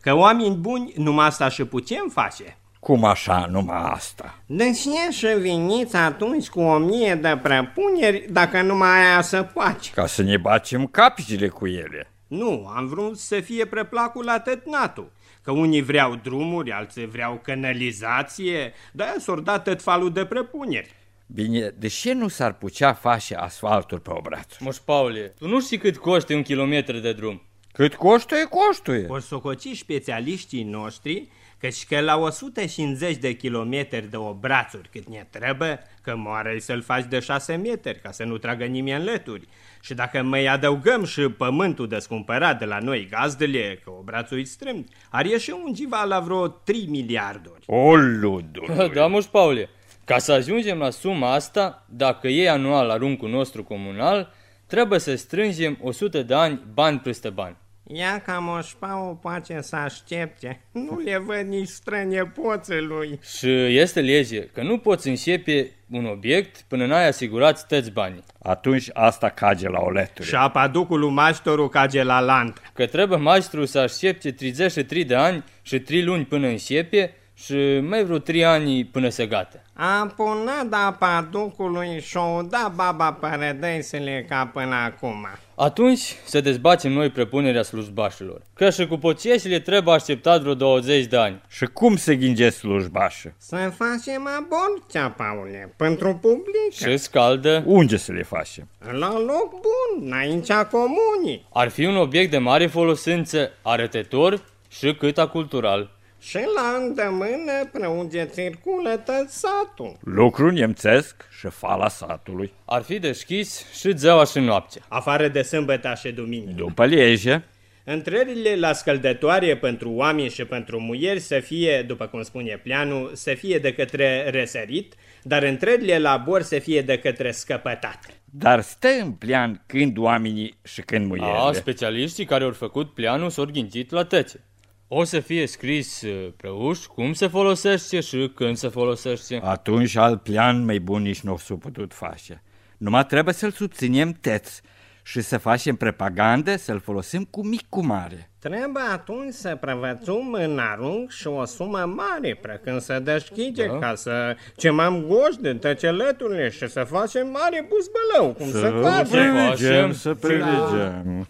Că 0.00 0.14
oameni 0.14 0.56
buni, 0.56 0.92
numai 0.96 1.26
asta 1.26 1.48
și 1.48 1.64
putem 1.64 2.08
face. 2.12 2.58
Cum 2.80 3.04
așa, 3.04 3.46
numai 3.50 3.82
asta? 3.82 4.42
De 4.46 4.64
ce 4.64 5.12
și 5.16 5.26
veniți 5.40 5.96
atunci 5.96 6.48
cu 6.48 6.60
o 6.60 6.78
mie 6.78 7.14
de 7.14 7.38
prepuneri 7.42 8.26
dacă 8.30 8.62
numai 8.62 9.06
aia 9.06 9.20
să 9.20 9.42
poate? 9.42 9.88
Ca 9.94 10.06
să 10.06 10.22
ne 10.22 10.36
bacem 10.36 10.86
capicile 10.86 11.48
cu 11.48 11.66
ele. 11.66 12.12
Nu, 12.26 12.70
am 12.76 12.86
vrut 12.86 13.18
să 13.18 13.40
fie 13.40 13.64
preplacul 13.64 14.28
atâtnatul. 14.28 15.12
Că 15.42 15.50
unii 15.50 15.82
vreau 15.82 16.14
drumuri, 16.14 16.70
alții 16.70 17.06
vreau 17.06 17.40
canalizație, 17.42 18.72
de-aia 18.92 19.14
s-or 19.18 19.40
dat 19.40 19.64
tot 19.64 19.82
falul 19.82 20.12
de 20.12 20.24
prepuneri. 20.24 20.94
Bine, 21.26 21.74
de 21.78 21.88
ce 21.88 22.12
nu 22.12 22.28
s-ar 22.28 22.52
putea 22.52 22.92
face 22.92 23.34
asfalturi 23.34 24.00
pe 24.00 24.10
obrațuri? 24.12 24.64
Moș 24.64 24.76
Paule, 24.76 25.34
tu 25.38 25.48
nu 25.48 25.60
știi 25.60 25.78
cât 25.78 25.96
costă 25.96 26.34
un 26.34 26.42
kilometru 26.42 26.98
de 26.98 27.12
drum. 27.12 27.42
Cât 27.72 27.94
costuie, 27.94 28.44
costuie. 28.44 29.06
Or 29.08 29.20
sococi 29.20 29.76
specialiștii 29.76 30.62
noștri 30.62 31.28
căci 31.60 31.86
că 31.86 32.00
la 32.00 32.16
150 32.16 33.16
de 33.16 33.32
kilometri 33.32 34.10
de 34.10 34.16
obrațuri 34.16 34.88
cât 34.92 35.08
ne 35.08 35.26
trebuie, 35.30 35.80
că 36.02 36.16
moare 36.16 36.58
să-l 36.58 36.82
faci 36.82 37.04
de 37.08 37.18
6 37.18 37.54
metri, 37.54 38.00
ca 38.00 38.10
să 38.10 38.24
nu 38.24 38.38
tragă 38.38 38.64
nimeni 38.64 38.98
în 38.98 39.04
lături. 39.04 39.48
Și 39.80 39.94
dacă 39.94 40.22
mai 40.22 40.46
adăugăm 40.46 41.04
și 41.04 41.20
pământul 41.20 41.88
descumpărat 41.88 42.58
de 42.58 42.64
la 42.64 42.78
noi 42.78 43.08
gazdele, 43.10 43.80
că 43.84 43.90
obrațul 43.90 44.38
e 44.38 44.42
strâmt, 44.42 44.88
ar 45.10 45.24
ieși 45.24 45.50
undeva 45.64 46.04
la 46.04 46.20
vreo 46.20 46.48
3 46.48 46.86
miliarduri. 46.88 47.64
O, 47.66 47.96
ludul! 47.96 48.90
Da, 48.94 49.06
moș 49.06 49.24
Paule, 49.24 49.68
ca 50.04 50.18
să 50.18 50.32
ajungem 50.32 50.78
la 50.78 50.90
suma 50.90 51.32
asta, 51.32 51.86
dacă 51.88 52.28
e 52.28 52.50
anual 52.50 52.90
aruncul 52.90 53.30
nostru 53.30 53.64
comunal, 53.64 54.32
trebuie 54.66 54.98
să 54.98 55.14
strângem 55.14 55.78
100 55.82 56.22
de 56.22 56.34
ani 56.34 56.60
bani 56.74 56.98
peste 56.98 57.28
bani. 57.28 57.56
Ia 57.92 58.22
ca 58.26 58.38
moșpau 58.38 59.18
poate 59.22 59.62
să 59.62 59.76
aștepte. 59.76 60.60
Nu 60.72 61.00
le 61.04 61.18
văd 61.18 61.46
nici 61.46 61.68
strănepoții 61.68 62.80
lui. 62.80 63.18
Și 63.36 63.76
este 63.76 64.00
lege 64.00 64.46
că 64.46 64.62
nu 64.62 64.78
poți 64.78 65.08
începe 65.08 65.70
un 65.90 66.04
obiect 66.04 66.64
până 66.68 66.86
n-ai 66.86 67.08
asigurat 67.08 67.66
tăți 67.66 67.90
banii. 67.90 68.24
Atunci 68.42 68.88
asta 68.92 69.28
cage 69.28 69.68
la 69.68 69.78
oleturi. 69.80 70.28
Și 70.28 70.34
apaducul 70.34 70.98
lui 70.98 71.10
maștorul 71.10 71.68
cage 71.68 72.02
la 72.02 72.20
lant. 72.20 72.62
Că 72.72 72.86
trebuie 72.86 73.18
maestru 73.18 73.64
să 73.64 73.78
aștepte 73.78 74.30
33 74.30 75.04
de 75.04 75.14
ani 75.14 75.44
și 75.62 75.78
3 75.78 76.02
luni 76.02 76.24
până 76.24 76.46
începe 76.46 77.14
și 77.34 77.80
mai 77.88 78.04
vreo 78.04 78.18
3 78.18 78.44
ani 78.44 78.84
până 78.84 79.08
se 79.08 79.26
gata. 79.26 79.62
A 79.72 80.14
punat 80.16 80.86
apaducului 80.86 82.00
și 82.00 82.16
o 82.16 82.42
da 82.42 82.72
baba 82.74 83.12
părădăisele 83.12 84.26
ca 84.28 84.50
până 84.52 84.74
acum. 84.74 85.26
Atunci 85.62 86.16
să 86.24 86.40
dezbatem 86.40 86.92
noi 86.92 87.10
prepunerea 87.10 87.62
slujbașilor. 87.62 88.42
Că 88.54 88.70
și 88.70 88.86
cu 88.86 88.96
poțiesile 88.96 89.58
trebuie 89.58 89.94
așteptat 89.94 90.40
vreo 90.40 90.54
20 90.54 91.04
de 91.04 91.16
ani. 91.16 91.42
Și 91.48 91.64
cum 91.64 91.96
se 91.96 92.16
ghinge 92.16 92.50
slujbașă? 92.50 93.34
Să 93.38 93.56
facem 93.56 94.28
aborția, 94.38 95.10
Paule, 95.10 95.74
pentru 95.76 96.18
public. 96.20 96.90
Și 96.90 96.96
scaldă. 96.96 97.62
Unde 97.66 97.96
să 97.96 98.12
le 98.12 98.22
facem? 98.22 98.68
La 98.90 99.12
loc 99.12 99.50
bun, 99.50 100.06
înaintea 100.06 100.66
comunii. 100.66 101.46
Ar 101.52 101.68
fi 101.68 101.84
un 101.84 101.96
obiect 101.96 102.30
de 102.30 102.38
mare 102.38 102.66
folosință, 102.66 103.50
arătător 103.62 104.42
și 104.68 104.94
câta 104.94 105.28
cultural. 105.28 105.90
Și 106.20 106.38
la 106.56 106.84
îndemână 106.84 107.68
până 107.72 107.86
unde 107.86 108.30
circulă 108.34 108.96
tot 108.96 109.28
satul. 109.28 109.96
Lucru 110.00 110.50
nemțesc 110.50 111.28
și 111.38 111.46
fala 111.46 111.88
satului. 111.88 112.52
Ar 112.64 112.82
fi 112.82 112.98
deschis 112.98 113.66
și 113.72 113.96
zeaua 113.96 114.24
și 114.24 114.38
noaptea. 114.38 114.82
Afară 114.88 115.28
de 115.28 115.42
sâmbătă 115.42 115.94
și 116.00 116.12
duminică. 116.12 116.52
După 116.56 116.86
lege. 116.86 117.40
Întrările 117.84 118.56
la 118.56 118.72
scăldătoare 118.72 119.56
pentru 119.56 119.90
oameni 119.90 120.30
și 120.30 120.44
pentru 120.44 120.80
muieri 120.80 121.20
să 121.20 121.40
fie, 121.40 121.82
după 121.82 122.06
cum 122.06 122.22
spune 122.22 122.60
planul, 122.62 123.10
să 123.14 123.34
fie 123.34 123.58
de 123.58 123.72
către 123.72 124.30
răsărit, 124.30 124.94
dar 125.22 125.42
întrările 125.42 125.98
la 125.98 126.16
bor 126.16 126.42
să 126.42 126.58
fie 126.58 126.82
de 126.82 126.98
către 126.98 127.30
scăpătat. 127.30 127.98
Dar 128.24 128.60
stă 128.60 128.88
în 129.02 129.12
plan 129.12 129.62
când 129.66 129.98
oamenii 129.98 130.58
și 130.62 130.80
când 130.80 131.06
muierile. 131.06 131.38
A, 131.38 131.52
specialiștii 131.52 132.24
care 132.24 132.44
au 132.44 132.52
făcut 132.52 132.94
planul 132.94 133.30
s-au 133.30 133.44
gândit 133.44 133.90
la 133.90 134.04
tăce. 134.04 134.44
O 134.92 135.04
să 135.04 135.20
fie 135.20 135.46
scris 135.46 136.02
pe 136.36 136.48
uș 136.48 136.84
cum 136.84 137.12
se 137.12 137.26
folosește 137.26 138.00
și 138.00 138.32
când 138.34 138.56
se 138.56 138.68
folosește. 138.68 139.40
Atunci 139.44 139.96
alt 139.96 140.22
plan 140.22 140.64
mai 140.64 140.78
bun 140.78 141.02
nici 141.02 141.20
nu 141.20 141.36
s-a 141.36 141.54
putut 141.54 141.92
face. 141.92 142.42
Numai 142.76 143.06
trebuie 143.06 143.34
să-l 143.34 143.50
subținem 143.50 144.12
teț 144.20 144.60
și 145.02 145.20
să 145.20 145.38
facem 145.38 145.76
propagandă, 145.76 146.56
să-l 146.56 146.80
folosim 146.80 147.24
cu 147.24 147.46
mic 147.46 147.68
cu 147.68 147.84
mare. 147.84 148.30
Trebuie 148.38 148.82
atunci 148.92 149.32
să 149.32 149.56
prevățum 149.60 150.32
în 150.32 150.58
arunc 150.58 151.10
și 151.10 151.26
o 151.26 151.44
sumă 151.44 151.92
mare, 151.96 152.38
precând 152.42 152.80
să 152.80 152.98
deschide, 152.98 153.66
da. 153.66 153.78
ca 153.78 153.94
să 153.94 154.36
cemăm 154.56 155.04
goș 155.08 155.34
de 155.40 155.54
tăcelăturile 155.54 156.48
și 156.48 156.68
să 156.68 156.84
facem 156.84 157.26
mare 157.26 157.68
buzbălău, 157.68 158.32
cum 158.32 158.50
să 158.50 158.58
se 158.58 158.88
face. 158.88 159.10
prelegem, 159.10 159.92
să 159.92 160.14
prelegem. 160.14 161.26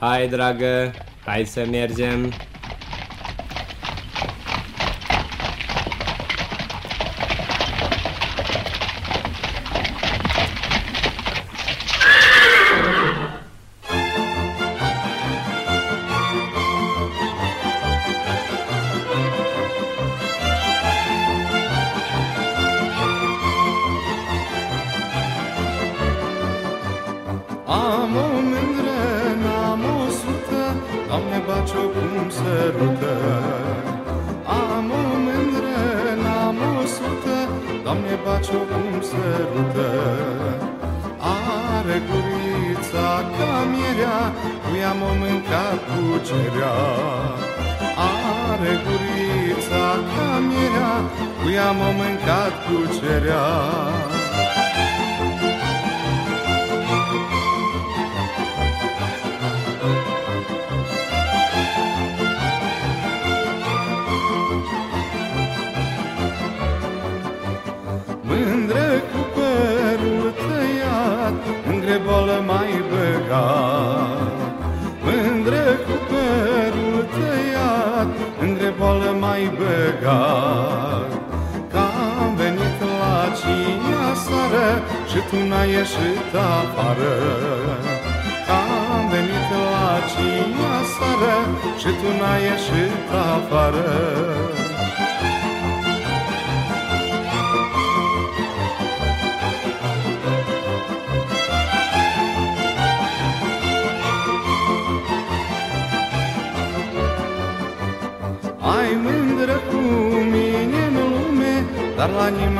Hai, 0.00 0.28
dragă, 0.28 0.90
hai 1.24 1.44
să 1.44 1.66
mergem. 1.70 2.32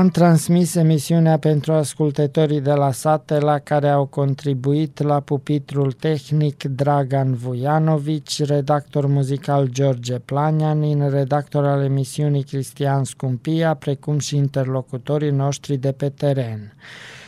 Am 0.00 0.08
transmis 0.08 0.74
emisiunea 0.74 1.38
pentru 1.38 1.72
ascultătorii 1.72 2.60
de 2.60 2.72
la 2.72 2.92
sate 2.92 3.38
la 3.38 3.58
care 3.58 3.88
au 3.88 4.06
contribuit 4.06 5.02
la 5.02 5.20
pupitrul 5.20 5.92
tehnic 5.92 6.62
Dragan 6.62 7.34
Vujanovici, 7.34 8.44
redactor 8.44 9.06
muzical 9.06 9.68
George 9.68 10.18
Planianin, 10.18 11.10
redactor 11.10 11.66
al 11.66 11.84
emisiunii 11.84 12.42
Cristian 12.42 13.04
Scumpia, 13.04 13.74
precum 13.74 14.18
și 14.18 14.36
interlocutorii 14.36 15.30
noștri 15.30 15.76
de 15.76 15.92
pe 15.92 16.08
teren. 16.08 16.74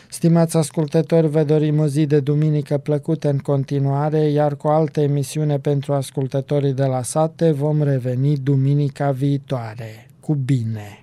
Stimați 0.09 0.57
ascultători, 0.57 1.29
vă 1.29 1.45
dorim 1.45 1.79
o 1.79 1.87
zi 1.87 2.07
de 2.07 2.21
duminică 2.21 2.79
plăcută 2.79 3.29
în 3.29 3.39
continuare, 3.39 4.21
iar 4.21 4.57
cu 4.57 4.69
alte 4.69 5.03
emisiune 5.03 5.59
pentru 5.59 5.93
ascultătorii 5.93 6.73
de 6.73 6.85
la 6.85 7.03
sate 7.03 7.51
vom 7.51 7.83
reveni 7.83 8.37
duminica 8.37 9.11
viitoare. 9.11 10.11
Cu 10.21 10.35
bine! 10.35 11.02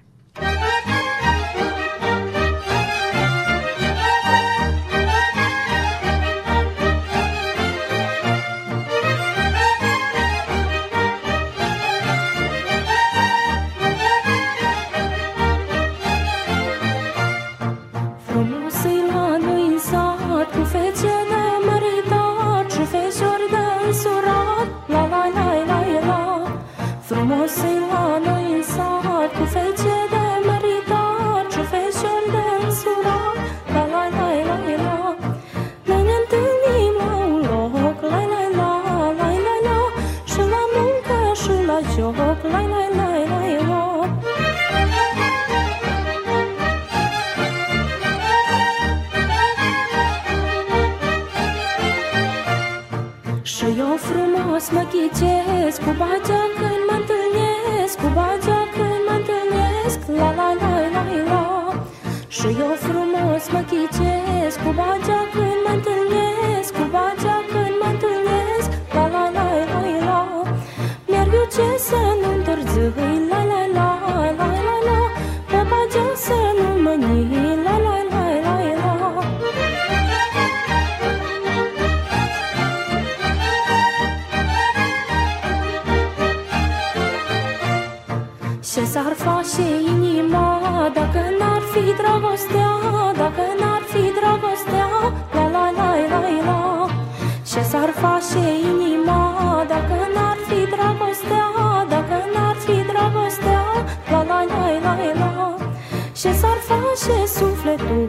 tu 107.80 108.09